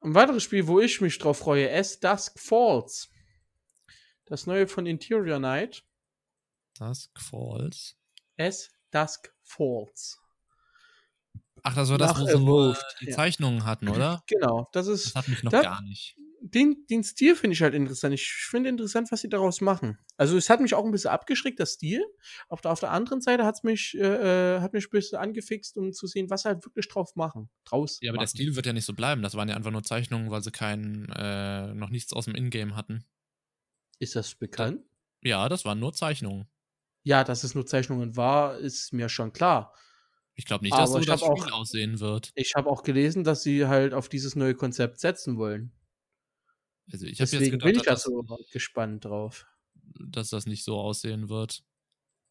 [0.00, 3.08] Ein weiteres Spiel, wo ich mich drauf freue, S Dusk Falls.
[4.26, 5.84] Das neue von Interior Night.
[6.78, 7.96] Dusk Falls.
[8.36, 10.23] S Dusk Falls.
[11.64, 13.16] Ach, das war das, wo sie die ja.
[13.16, 14.22] Zeichnungen hatten, oder?
[14.28, 15.06] Genau, das ist.
[15.06, 18.12] Das hat mich noch da, gar nicht den, den Stil finde ich halt interessant.
[18.12, 19.98] Ich finde interessant, was sie daraus machen.
[20.18, 22.04] Also es hat mich auch ein bisschen abgeschreckt, das Stil.
[22.48, 25.78] Auf der, auf der anderen Seite hat's mich, äh, äh, hat mich ein bisschen angefixt,
[25.78, 27.48] um zu sehen, was sie halt wirklich drauf machen.
[27.64, 27.98] Draus.
[28.02, 28.24] Ja, aber machen.
[28.24, 29.22] der Stil wird ja nicht so bleiben.
[29.22, 32.76] Das waren ja einfach nur Zeichnungen, weil sie kein, äh, noch nichts aus dem Ingame
[32.76, 33.04] hatten.
[33.98, 34.82] Ist das bekannt?
[35.22, 36.46] Da, ja, das waren nur Zeichnungen.
[37.04, 39.72] Ja, dass es nur Zeichnungen war, ist mir schon klar.
[40.36, 42.32] Ich glaube nicht, dass so das Spiel auch, aussehen wird.
[42.34, 45.72] Ich habe auch gelesen, dass sie halt auf dieses neue Konzept setzen wollen.
[46.92, 49.46] Also ich habe jetzt gedacht, bin ich da so gespannt drauf.
[50.08, 51.62] Dass das nicht so aussehen wird.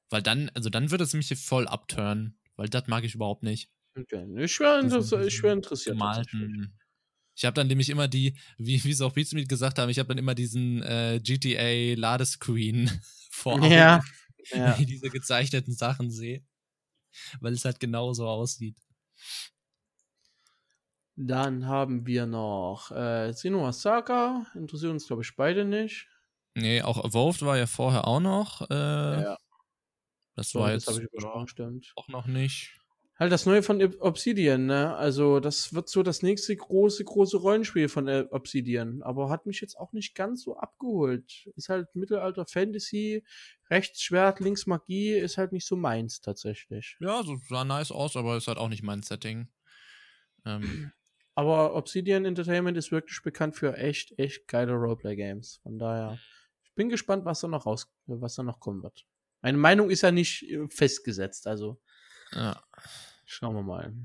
[0.10, 3.70] Weil dann, also dann wird es mich voll abturnen, weil das mag ich überhaupt nicht.
[3.96, 4.12] Ich
[4.60, 5.96] wäre inter wär interessiert.
[5.96, 6.78] Gemalten.
[7.36, 10.10] Ich habe dann nämlich immer die, wie, wie es auch Beatsmeet gesagt haben, ich habe
[10.10, 12.92] dann immer diesen äh, GTA Ladescreen
[13.32, 13.72] vor Augen.
[13.72, 14.04] Ja.
[14.52, 14.74] ja.
[14.74, 16.44] wenn ich diese gezeichneten Sachen sehe.
[17.42, 18.78] Weil es halt genauso aussieht.
[21.16, 24.48] Dann haben wir noch äh, Sinnoh Saga.
[24.56, 26.08] Interessiert uns, glaube ich, beide nicht.
[26.56, 28.70] Nee, auch Evolved war ja vorher auch noch.
[28.70, 29.38] Äh, ja.
[30.36, 31.06] Das so, war jetzt das ja,
[31.96, 32.76] auch noch nicht.
[33.20, 34.96] Halt das neue von Obsidian, ne?
[34.96, 39.04] Also, das wird so das nächste große, große Rollenspiel von äh, Obsidian.
[39.04, 41.48] Aber hat mich jetzt auch nicht ganz so abgeholt.
[41.56, 43.24] Ist halt Mittelalter Fantasy,
[43.74, 46.96] rechts Schwert, links Magie, ist halt nicht so meins tatsächlich.
[47.00, 49.50] Ja, so sah nice aus, aber ist halt auch nicht mein Setting.
[50.46, 50.92] Ähm.
[51.36, 55.62] Aber Obsidian Entertainment ist wirklich bekannt für echt, echt geile Roleplay-Games.
[55.64, 56.20] Von daher,
[56.64, 59.04] ich bin gespannt, was da noch raus, was da noch kommen wird.
[59.42, 61.82] Meine Meinung ist ja nicht äh, festgesetzt, also.
[62.34, 62.64] Ja.
[63.26, 63.96] Schauen wir mal.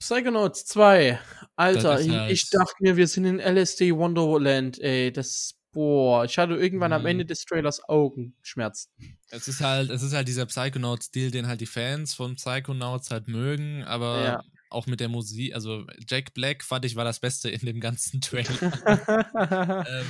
[0.00, 1.18] Psychonauts 2.
[1.54, 5.12] Alter, ich, halt ich, dachte mir, wir sind in LSD Wonderland, ey.
[5.12, 6.96] Das, boah, ich hatte irgendwann mhm.
[6.96, 8.90] am Ende des Trailers Augenschmerzen.
[9.28, 13.28] Es ist halt, es ist halt dieser Psychonauts-Stil, den halt die Fans von Psychonauts halt
[13.28, 14.44] mögen, aber ja.
[14.70, 18.22] auch mit der Musik, also Jack Black fand ich war das Beste in dem ganzen
[18.22, 18.48] Trailer.
[19.86, 20.06] ähm,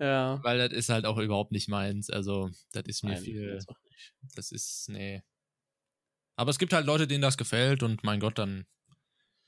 [0.00, 0.40] ja.
[0.42, 2.10] Weil das ist halt auch überhaupt nicht meins.
[2.10, 3.58] Also, das ist mir Nein, viel.
[4.34, 5.22] Das ist, nee.
[6.34, 8.66] Aber es gibt halt Leute, denen das gefällt und mein Gott, dann,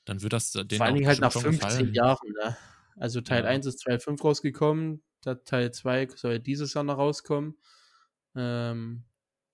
[0.05, 1.93] dann wird das denen Vor allen Dingen halt nach 15 gefallen.
[1.93, 2.55] Jahren, ne?
[2.95, 3.49] Also Teil ja.
[3.49, 7.57] 1 ist 2005 rausgekommen, Teil 2 soll dieses Jahr noch rauskommen.
[8.35, 9.03] Ähm,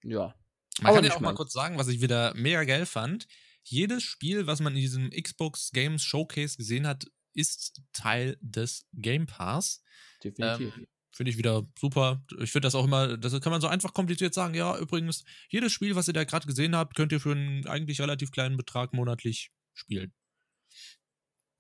[0.04, 0.36] ja.
[0.82, 3.28] Man kann ja auch mal kurz sagen, was ich wieder mega geil fand.
[3.64, 9.26] Jedes Spiel, was man in diesem Xbox Games Showcase gesehen hat, ist Teil des Game
[9.26, 9.84] Pass.
[10.24, 10.76] Definitiv.
[10.78, 10.88] Ähm,
[11.18, 12.24] finde ich wieder super.
[12.40, 14.54] Ich finde das auch immer, das kann man so einfach kompliziert sagen.
[14.54, 18.00] Ja, übrigens, jedes Spiel, was ihr da gerade gesehen habt, könnt ihr für einen eigentlich
[18.00, 20.14] relativ kleinen Betrag monatlich spielen.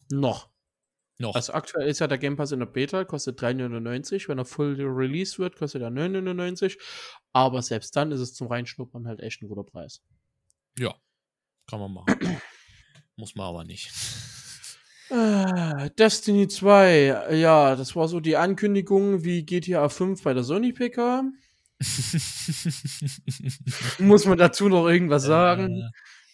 [0.09, 0.49] Noch.
[1.19, 1.33] Noch.
[1.33, 4.27] Also aktuell ist ja der Game Pass in der Beta, kostet 3,99.
[4.27, 6.77] Wenn er full released wird, kostet er 9,99.
[7.33, 10.03] Aber selbst dann ist es zum Reinschnuppern halt echt ein guter Preis.
[10.77, 10.93] Ja,
[11.67, 12.07] kann man machen.
[13.15, 13.91] Muss man aber nicht.
[15.09, 20.73] Äh, Destiny 2, ja, das war so die Ankündigung wie GTA 5 bei der Sony
[20.73, 21.23] PK.
[23.99, 25.77] Muss man dazu noch irgendwas sagen?
[25.77, 25.89] Äh.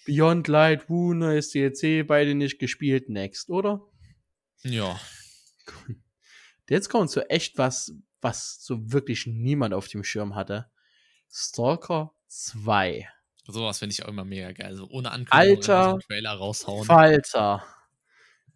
[0.06, 3.82] Beyond Light, Woo, neues DLC, beide nicht gespielt, next, oder?
[4.64, 5.00] Ja.
[6.70, 10.70] Jetzt kommt so echt was, was so wirklich niemand auf dem Schirm hatte.
[11.32, 13.08] Stalker 2.
[13.48, 14.76] Sowas finde ich auch immer mega geil.
[14.76, 16.86] So ohne Ankündigung Alter, Trailer raushauen.
[16.86, 17.64] Falter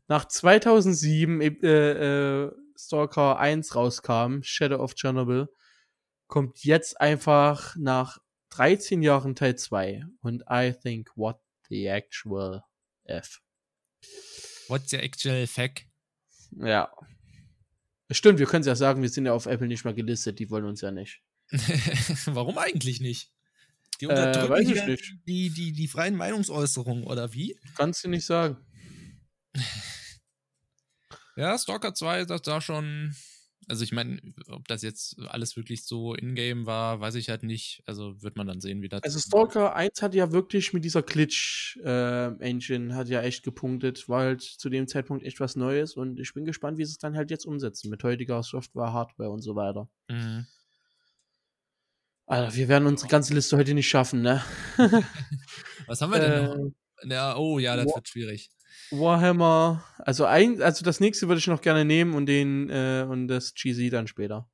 [0.07, 5.47] nach 2007 äh, äh, Stalker 1 rauskam, Shadow of Chernobyl,
[6.27, 11.39] kommt jetzt einfach nach 13 Jahren Teil 2 und I think what
[11.69, 12.63] the actual
[13.03, 13.41] F.
[14.67, 15.86] What's the actual fuck?
[16.51, 16.91] Ja.
[18.09, 20.49] Stimmt, wir können es ja sagen, wir sind ja auf Apple nicht mal gelistet, die
[20.49, 21.21] wollen uns ja nicht.
[22.25, 23.31] Warum eigentlich nicht?
[23.99, 25.15] Die unterdrücken äh, nicht.
[25.27, 27.59] Die, die, die freien Meinungsäußerungen, oder wie?
[27.75, 28.57] Kannst du nicht sagen.
[31.37, 33.15] Ja, Stalker 2 ist das da schon.
[33.69, 37.83] Also ich meine, ob das jetzt alles wirklich so in-game war, weiß ich halt nicht.
[37.85, 39.03] Also wird man dann sehen, wie das.
[39.03, 44.21] Also Stalker 1 hat ja wirklich mit dieser Glitch-Engine äh, hat ja echt gepunktet, war
[44.21, 47.17] halt zu dem Zeitpunkt echt was Neues und ich bin gespannt, wie sie es dann
[47.17, 49.89] halt jetzt umsetzen mit heutiger Software, Hardware und so weiter.
[50.07, 50.47] Mhm.
[52.25, 54.43] Alter, wir werden unsere ganze Liste heute nicht schaffen, ne?
[55.87, 56.71] was haben wir denn äh, noch?
[57.03, 58.49] Ja, oh ja, das wird schwierig.
[58.91, 59.83] Warhammer.
[59.97, 63.53] Also ein, also das nächste würde ich noch gerne nehmen und den äh, und das
[63.53, 64.49] GZ dann später.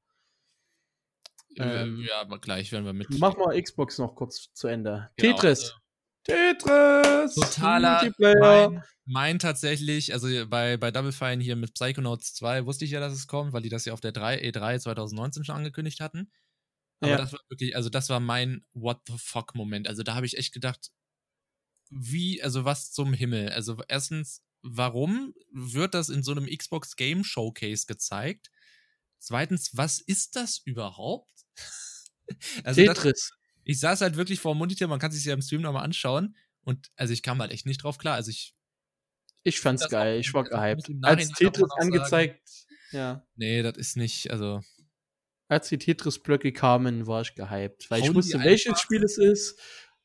[1.57, 3.07] Ähm, ja, aber gleich werden wir mit.
[3.19, 5.11] Mach mal Xbox noch kurz zu Ende.
[5.17, 5.59] Genau, Tetris.
[5.59, 5.83] Also
[6.23, 7.35] Tetris!
[7.35, 12.91] Totaler mein, mein, tatsächlich, also bei, bei Double Fine hier mit Psychonauts 2 wusste ich
[12.91, 15.99] ja, dass es kommt, weil die das ja auf der 3, E3 2019 schon angekündigt
[15.99, 16.31] hatten.
[17.01, 17.17] Aber ja.
[17.17, 19.89] das war wirklich, also das war mein What the fuck Moment.
[19.89, 20.91] Also da habe ich echt gedacht,
[21.95, 23.49] wie, also was zum Himmel?
[23.49, 28.49] Also erstens, warum wird das in so einem Xbox Game Showcase gezeigt?
[29.19, 31.31] Zweitens, was ist das überhaupt?
[32.63, 33.29] also Tetris.
[33.29, 33.31] Das,
[33.63, 36.35] ich saß halt wirklich vor dem Monitor, man kann sich ja im Stream nochmal anschauen
[36.63, 38.15] und also ich kam halt echt nicht drauf klar.
[38.15, 38.55] Also ich.
[39.45, 40.89] Ich fand's geil, ich war gehypt.
[41.01, 43.27] Als Tetris angezeigt, sagen, ja.
[43.35, 44.61] Nee, das ist nicht, also.
[45.49, 49.59] Als die Tetris-Blöcke kamen, war ich gehypt, weil ich wusste, welches Spiel es ist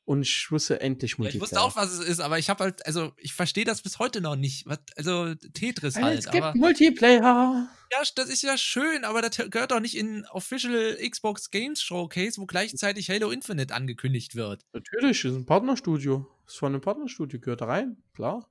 [0.09, 1.33] und ich wusste endlich Multiplayer.
[1.33, 3.83] Ja, ich wusste auch, was es ist, aber ich habe halt, also ich verstehe das
[3.83, 4.65] bis heute noch nicht.
[4.65, 6.19] Was, also Tetris also halt.
[6.21, 7.69] Es gibt aber, Multiplayer.
[7.93, 12.41] Ja, das ist ja schön, aber das gehört doch nicht in Official Xbox Games Showcase,
[12.41, 14.65] wo gleichzeitig Halo Infinite angekündigt wird.
[14.73, 16.27] Natürlich, ist ein Partnerstudio.
[16.47, 18.51] Ist von einem Partnerstudio, gehört da rein, klar.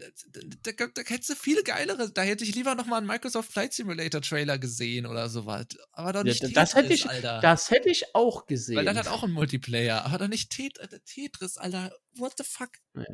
[0.00, 3.72] Da, da, da hättest du viel geilere, da hätte ich lieber nochmal einen Microsoft Flight
[3.72, 5.66] Simulator Trailer gesehen oder sowas.
[5.92, 7.40] Aber doch nicht Ja, Tetris, das hätte ich, Alter.
[7.40, 8.76] das hätte ich auch gesehen.
[8.76, 11.92] Weil das hat auch einen Multiplayer, aber doch nicht Tet äh, Tetris, Alter.
[12.16, 12.70] What the fuck?
[12.94, 13.04] Ja.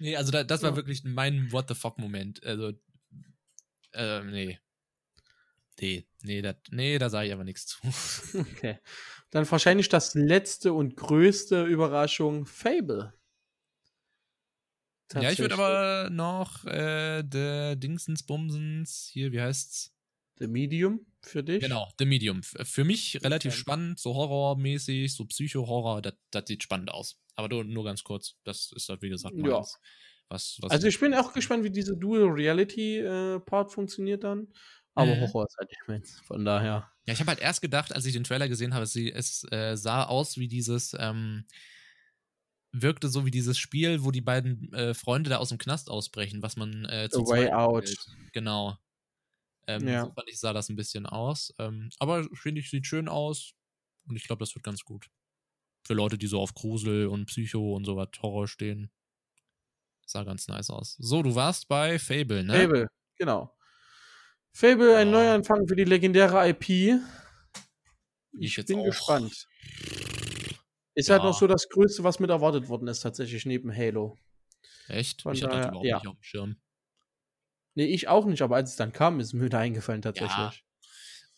[0.00, 0.76] Nee, also da, das war Ja.
[0.76, 2.42] wirklich mein What the fuck Moment.
[2.44, 2.72] Also,
[3.92, 4.58] äh, nee.
[5.80, 7.78] Nee, nee, dat, nee, da sage ich aber nichts zu.
[8.38, 8.78] Okay.
[9.30, 13.12] Dann wahrscheinlich das letzte und größte Überraschung, Fable.
[15.12, 19.90] Ja, ich würde aber noch äh, der Dingsens Bumsens, hier, wie heißt's?
[20.38, 21.70] The Medium für dich?
[21.70, 22.42] Genau, The Medium.
[22.42, 23.54] Für mich relativ Okay.
[23.54, 27.20] spannend, so horrormäßig, so Psycho-Horror, das sieht spannend aus.
[27.36, 29.66] Aber nur, nur ganz kurz, das ist halt, wie gesagt, Ja.
[29.66, 29.78] meins.
[30.28, 34.52] Was, was Also ich bin auch gespannt, wie diese Dual Reality äh, Part funktioniert dann.
[34.94, 35.20] Aber Mhm.
[35.20, 36.20] Horror ist halt nicht meins.
[36.20, 36.92] Von daher.
[37.06, 39.76] Ja, ich habe halt erst gedacht, als ich den Trailer gesehen habe, sie, es äh,
[39.76, 41.46] sah aus wie dieses, ähm,
[42.74, 46.42] wirkte so wie dieses Spiel, wo die beiden äh, Freunde da aus dem Knast ausbrechen,
[46.42, 47.88] was man äh, zu Way Out.
[47.88, 48.32] spielt.
[48.32, 48.76] Genau.
[49.66, 50.04] Ähm, Ja.
[50.04, 51.54] So fand ich, sah das ein bisschen aus.
[51.58, 53.52] Ähm, aber finde ich, sieht schön aus.
[54.06, 55.08] Und ich glaube, das wird ganz gut.
[55.86, 58.90] Für Leute, die so auf Grusel und Psycho und sowas Horror stehen.
[60.06, 60.96] Sah ganz nice aus.
[60.98, 62.60] So, du warst bei Fable, ne?
[62.60, 63.56] Fable, genau.
[64.52, 65.12] Fable, ein Ja.
[65.12, 67.00] Neuanfang für die legendäre IP.
[68.38, 69.46] Ich Ich bin gespannt.
[70.94, 71.14] Ist Ja.
[71.14, 74.18] halt noch so das Größte, was mit erwartet worden ist, tatsächlich neben Halo.
[74.88, 75.22] Echt?
[75.22, 75.96] Von ich hatte das daher, überhaupt ja.
[75.98, 76.56] nicht auf dem Schirm.
[77.74, 80.64] Nee, ich auch nicht, aber als es dann kam, ist mir da eingefallen tatsächlich.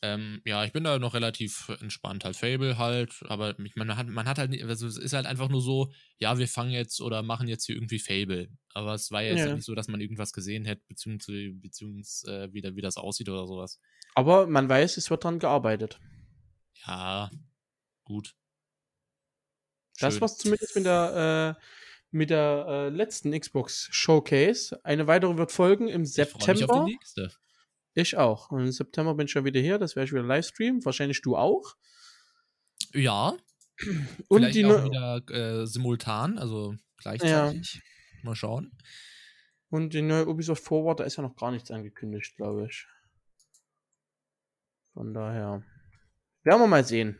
[0.03, 2.27] Ähm, ja, ich bin da noch relativ entspannt.
[2.27, 5.15] Halt Fable halt, aber ich meine, man hat, man hat halt, nicht- also es ist
[5.15, 8.51] halt einfach nur so, ja, wir fangen jetzt oder machen jetzt hier irgendwie Fable.
[8.75, 9.55] Aber es war ja jetzt Ja.
[9.55, 13.31] nicht so, dass man irgendwas gesehen hätte, beziehungsweise, beziehungsweise äh, wie, da- wie das aussieht
[13.31, 13.81] oder sowas.
[14.15, 15.99] Aber man weiß, es wird dran gearbeitet.
[16.87, 17.31] Ja,
[18.05, 18.35] gut.
[20.01, 21.63] Das war's zumindest mit der, äh,
[22.11, 24.79] mit der äh, letzten Xbox Showcase.
[24.85, 26.85] Eine weitere wird folgen im Ich freu mich auf die September.
[26.85, 27.33] nächste.
[27.95, 28.51] Ich auch.
[28.51, 29.79] Und im September bin ich schon wieder hier.
[29.79, 30.85] Das werde ich wieder livestreamen.
[30.85, 31.77] Wahrscheinlich du auch.
[32.93, 33.37] Ja,
[34.29, 37.81] Und vielleicht die, auch neu- wieder äh, simultan, also gleichzeitig.
[38.23, 38.73] Mal schauen.
[39.69, 42.87] und die neue Ubisoft Forward, da ist ja noch gar nichts angekündigt, glaube ich.
[44.95, 45.63] Von daher.
[46.45, 47.19] Werden wir mal sehen.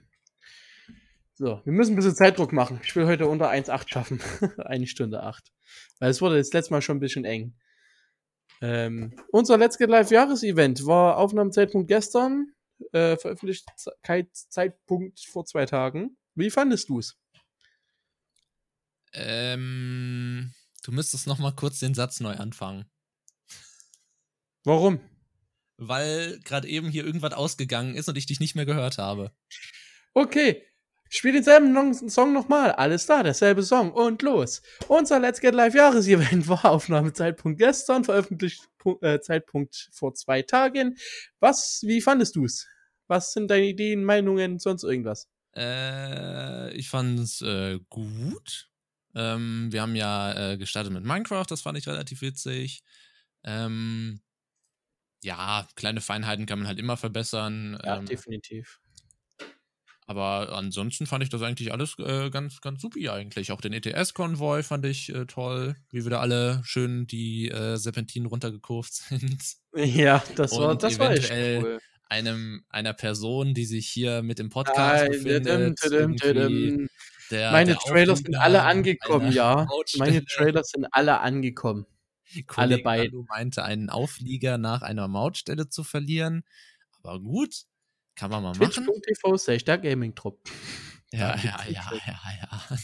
[1.39, 2.81] So, wir müssen ein bisschen Zeitdruck machen.
[2.83, 4.23] Ich will heute unter 1,8 schaffen.
[4.65, 5.53] Eine Stunde 8.
[5.99, 7.55] Weil es wurde das letzte Mal schon ein bisschen eng.
[8.63, 12.55] Ähm, unser Let's Get Live Jahresevent war Aufnahmezeitpunkt gestern,
[12.93, 16.17] äh, Veröffentlichkeitszeitpunkt vor zwei Tagen.
[16.35, 17.19] Wie fandest du es?
[19.13, 22.87] Ähm, du müsstest noch mal kurz den Satz neu anfangen.
[24.65, 25.01] Warum?
[25.77, 29.33] Weil gerade eben hier irgendwas ausgegangen ist und ich dich nicht mehr gehört habe.
[30.15, 30.63] Okay,
[31.09, 32.73] spiel denselben Song nochmal.
[32.73, 34.63] Alles da, derselbe Song und los.
[34.89, 40.97] Unser Let's Get Live Jahresevent war Aufnahmezeitpunkt gestern, Veröffentlichungszeitpunkt vor zwei Tagen.
[41.41, 42.67] Was, wie fandest du's?
[43.09, 45.29] Was sind deine Ideen, Meinungen, sonst irgendwas?
[45.57, 48.69] Äh, ich fand es äh, gut.
[49.15, 52.83] Ähm, wir haben ja äh, gestartet mit Minecraft, das fand ich relativ witzig.
[53.45, 54.21] Ähm,
[55.23, 57.79] ja, kleine Feinheiten kann man halt immer verbessern.
[57.85, 58.81] Ja, ähm, definitiv.
[60.09, 63.51] Aber ansonsten fand ich das eigentlich alles äh, ganz, ganz supi eigentlich.
[63.51, 68.29] Auch den ETS-Konvoi fand ich äh, toll, wie wir da alle schön die äh, Serpentinen
[68.29, 69.43] runtergekurvt sind.
[69.75, 71.81] Ja, das war, Und das war echt cool.
[72.09, 75.47] Einem, einer Person, die sich hier mit im Podcast Nein, befindet.
[75.91, 76.89] irgendwie tadam.
[77.33, 79.67] der, Meine der Trailers sind alle angekommen, ja.
[79.69, 80.05] Mautstelle.
[80.05, 81.85] Meine Trailers sind alle angekommen.
[82.33, 83.11] alle Kollege beiden.
[83.13, 86.45] Alu meinte, einen Auflieger nach einer Mautstelle zu verlieren.
[87.03, 87.65] Aber gut,
[88.17, 88.85] kann man mal machen.
[88.85, 90.41] Twitch.tv slash der Gaming Trupp.
[91.13, 92.79] Ja, Da ja, ja, ja, ja.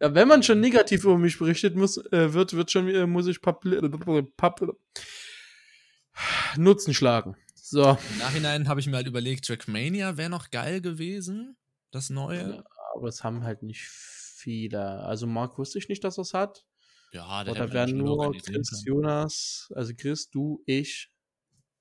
[0.00, 3.28] Ja, wenn man schon negativ über mich berichtet muss, äh, wird, wird schon, äh, muss
[3.28, 3.88] ich Papl
[4.36, 4.76] Papl
[6.56, 7.36] Nutzen schlagen.
[7.54, 7.96] So.
[8.12, 11.56] Im Nachhinein habe ich mir halt überlegt, Trackmania wäre noch geil gewesen.
[11.92, 12.64] Das neue.
[12.94, 15.04] Aber es haben halt nicht viele.
[15.04, 16.64] Also Marc wusste ich nicht, dass er es hat.
[17.12, 18.82] Ja, der werden schon nur Chris.
[18.84, 21.10] Jonas, also Chris, du, ich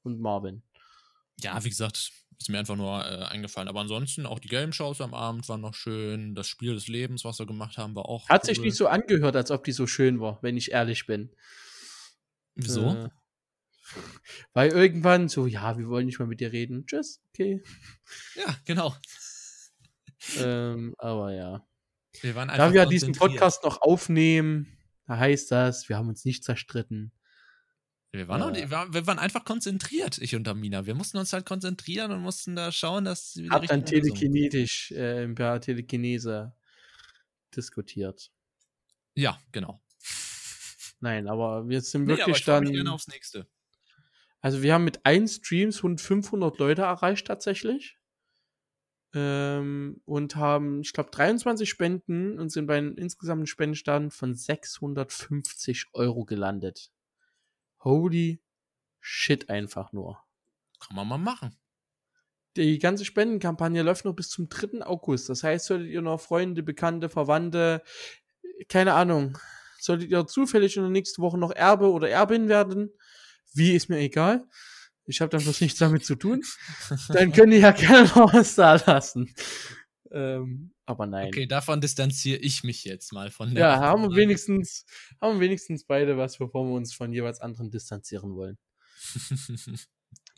[0.03, 0.63] und Marvin.
[1.41, 3.67] Ja, wie gesagt, ist mir einfach nur äh, eingefallen.
[3.67, 6.35] Aber ansonsten auch die Game Shows am Abend waren noch schön.
[6.35, 8.29] Das Spiel des Lebens, was wir gemacht haben, war auch.
[8.29, 8.65] Hat sich cool.
[8.65, 11.31] nicht so angehört, als ob die so schön war, wenn ich ehrlich bin.
[12.55, 12.87] Wieso?
[12.87, 13.09] Äh,
[14.53, 16.85] weil irgendwann so, ja, wir wollen nicht mehr mit dir reden.
[16.85, 17.61] Tschüss, okay.
[18.35, 18.95] Ja, genau.
[20.37, 21.65] ähm, aber ja.
[22.21, 23.13] Wir waren einfach Da wir diesen.
[23.13, 24.77] Podcast noch aufnehmen,
[25.07, 27.11] da heißt das, wir haben uns nicht zerstritten.
[28.11, 28.61] Wir waren, Äh.
[28.61, 30.85] nicht, wir waren- einfach konzentriert, ich und Amina.
[30.87, 34.91] Wir mussten uns halt konzentrieren und mussten da schauen, dass wir die Hab dann telekinetisch,
[34.91, 36.53] äh, per Telekinese
[37.55, 38.31] diskutiert.
[39.15, 39.81] Ja, genau.
[41.01, 42.73] Nein, aber wir sind Nee, wirklich ich freu mich dann.
[42.75, 43.47] gerne aufs nächste.
[44.41, 47.97] Also wir haben mit ein Streams rund 500 Leute erreicht tatsächlich.
[49.13, 55.85] Ähm, und haben, ich glaube, 23 Spenden und sind bei einem insgesamten Spendenstand von 650
[55.93, 56.91] Euro gelandet.
[57.83, 58.41] Holy
[58.99, 60.19] shit einfach nur.
[60.79, 61.55] Kann man mal machen.
[62.55, 64.85] Die ganze Spendenkampagne läuft noch bis zum 3.
[64.85, 65.29] August.
[65.29, 67.83] Das heißt, solltet ihr noch Freunde, Bekannte, Verwandte,
[68.67, 69.37] keine Ahnung,
[69.79, 72.91] solltet ihr zufällig in der nächsten Woche noch Erbe oder Erbin werden,
[73.53, 74.45] wie ist mir egal.
[75.05, 76.43] Ich habe dann bloß nichts damit zu tun.
[77.09, 79.33] Dann könnt ihr ja gerne noch was da lassen.
[80.11, 81.27] Ähm, aber nein.
[81.27, 83.63] Okay, davon distanziere ich mich jetzt mal von der.
[83.63, 84.85] Ja, haben wir wenigstens,
[85.21, 88.57] haben wir wenigstens beide was, bevor wir uns von jeweils anderen distanzieren wollen.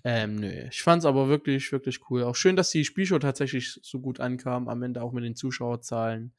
[0.03, 0.67] Ähm, nö.
[0.71, 2.23] Ich fand's aber wirklich, wirklich cool.
[2.23, 6.33] Auch schön, dass die Spielshow tatsächlich so gut ankam, am Ende auch mit den Zuschauerzahlen.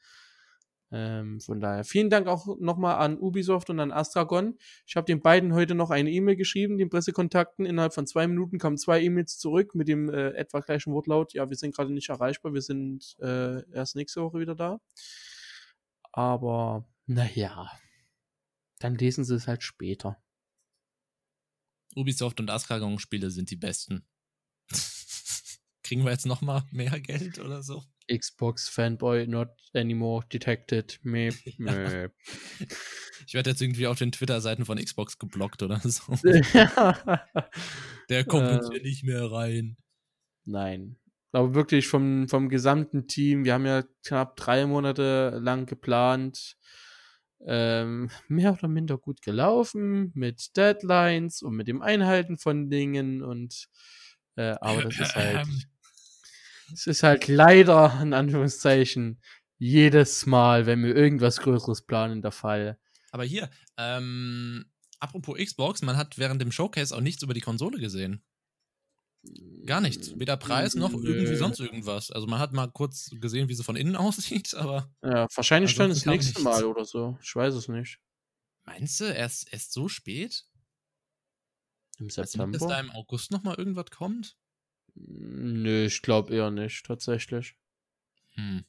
[0.94, 4.58] Ähm, von daher vielen Dank auch nochmal an Ubisoft und an Astragon.
[4.86, 7.64] Ich habe den beiden heute noch eine E-Mail geschrieben, den Pressekontakten.
[7.64, 11.32] Innerhalb von zwei Minuten kamen zwei E-Mails zurück mit dem äh, etwa gleichen Wortlaut.
[11.32, 14.80] Ja, wir sind gerade nicht erreichbar, wir sind äh, erst nächste Woche wieder da.
[16.12, 17.70] Aber naja,
[18.78, 20.22] dann lesen sie es halt später.
[21.96, 24.06] Ubisoft und Askragon-Spiele sind die besten.
[25.82, 27.82] Kriegen wir jetzt noch mal mehr Geld oder so?
[28.16, 30.98] Xbox Fanboy not anymore detected.
[31.02, 32.12] Meep, meep.
[33.26, 36.14] Ich werde jetzt irgendwie auf den Twitter-Seiten von Xbox geblockt oder so.
[38.08, 38.74] Der kommt jetzt Äh.
[38.74, 39.76] hier nicht mehr rein.
[40.44, 40.96] Nein.
[41.32, 46.56] Aber wirklich vom, vom gesamten Team, wir haben ja knapp drei Monate lang geplant.
[47.44, 53.66] Ähm, mehr oder minder gut gelaufen mit Deadlines und mit dem Einhalten von Dingen und
[54.36, 55.46] äh, aber das ist halt,
[56.72, 59.20] es ist halt leider in Anführungszeichen
[59.58, 62.78] jedes Mal, wenn wir irgendwas Größeres planen, der Fall.
[63.10, 64.64] Aber hier, ähm,
[64.98, 68.24] apropos Xbox, man hat während dem Showcase auch nichts über die Konsole gesehen.
[69.66, 70.18] Gar nichts.
[70.18, 72.10] Weder Preis noch irgendwie sonst irgendwas.
[72.10, 75.90] Also man hat mal kurz gesehen, wie sie von innen aussieht, aber Ja, wahrscheinlich dann
[75.90, 76.42] das nächste nichts.
[76.42, 77.16] Mal oder so.
[77.22, 78.00] Ich weiß es nicht.
[78.64, 80.44] meinst du, erst, erst so spät?
[81.98, 82.58] Im September?
[82.58, 84.36] dass da im August noch mal irgendwas kommt?
[84.94, 87.56] Nö, ich glaube eher nicht, tatsächlich.
[88.34, 88.64] Hm.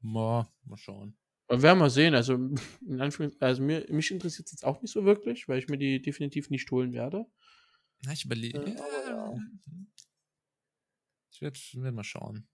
[0.00, 1.16] Boah, mal schauen.
[1.48, 2.14] Aber werden wir sehen.
[2.14, 2.34] Also,
[2.86, 5.78] in Anführungs also mir, mich interessiert es jetzt auch nicht so wirklich, weil ich mir
[5.78, 7.26] die definitiv nicht holen werde.
[8.04, 8.60] Na, ich überlege.
[8.60, 9.34] Aber ja.
[11.30, 12.46] Ich werde werd mal schauen.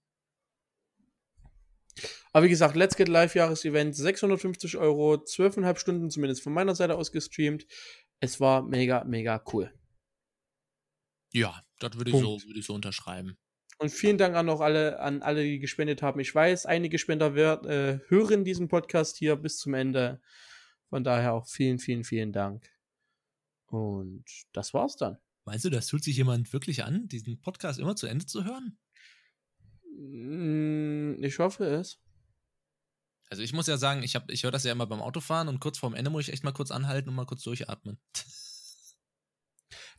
[2.33, 6.95] Aber wie gesagt, Let's Get Live Jahresevent, 650 Euro, 12,5 Stunden zumindest von meiner Seite
[6.95, 7.67] aus gestreamt.
[8.21, 9.73] Es war mega, mega cool.
[11.33, 13.37] Ja, das würde ich, so, würde ich so unterschreiben.
[13.79, 16.19] Und vielen Dank an auch alle, an alle, die gespendet haben.
[16.19, 20.21] Ich weiß, einige Spender wird, äh, hören diesen Podcast hier bis zum Ende.
[20.89, 22.69] Von daher auch vielen, vielen, vielen Dank.
[23.67, 25.17] Und das war's dann.
[25.45, 28.77] Meinst du, das tut sich jemand wirklich an, diesen Podcast immer zu Ende zu hören?
[29.97, 31.99] Mm, Ich hoffe es.
[33.29, 35.59] Also ich muss ja sagen, ich, hab- ich höre das ja immer beim Autofahren und
[35.61, 37.97] kurz vorm Ende muss ich echt mal kurz anhalten und mal kurz durchatmen.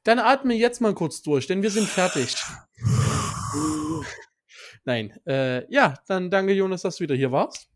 [0.05, 2.34] Dann atme jetzt mal kurz durch, denn wir sind fertig.
[4.84, 7.68] Nein, äh, ja, dann danke Jonas, dass du wieder hier warst.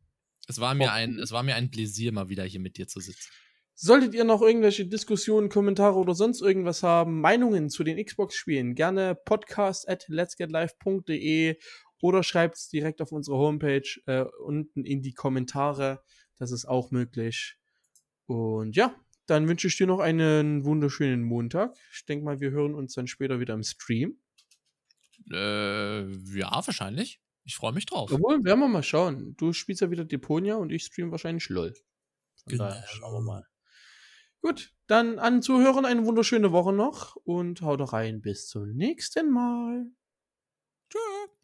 [0.48, 0.90] Es war mir Oh.
[0.92, 3.30] ein, es war mir ein Pläsier, mal wieder hier mit dir zu sitzen.
[3.74, 9.14] Solltet ihr noch irgendwelche Diskussionen, Kommentare oder sonst irgendwas haben, Meinungen zu den Xbox-Spielen, gerne
[9.14, 11.58] podcast at letsgetlive.de
[12.00, 16.02] oder schreibt es direkt auf unsere Homepage äh, unten in die Kommentare.
[16.38, 17.56] Das ist auch möglich.
[18.26, 18.94] Und ja,
[19.26, 21.76] dann wünsche ich dir noch einen wunderschönen Montag.
[21.92, 24.18] Ich denke mal, wir hören uns dann später wieder im Stream.
[25.30, 27.20] Äh, ja, wahrscheinlich.
[27.44, 28.10] Ich freue mich drauf.
[28.12, 29.36] Obwohl, werden wir mal schauen.
[29.36, 31.74] Du spielst ja wieder Deponia und ich stream wahrscheinlich LOL.
[32.48, 32.74] Von Genau.
[32.86, 33.46] schauen wir mal.
[34.42, 38.20] Gut, dann an Zuhörern eine wunderschöne Woche noch und haut rein.
[38.20, 39.86] Bis zum nächsten Mal.
[40.90, 41.36] Tschüss.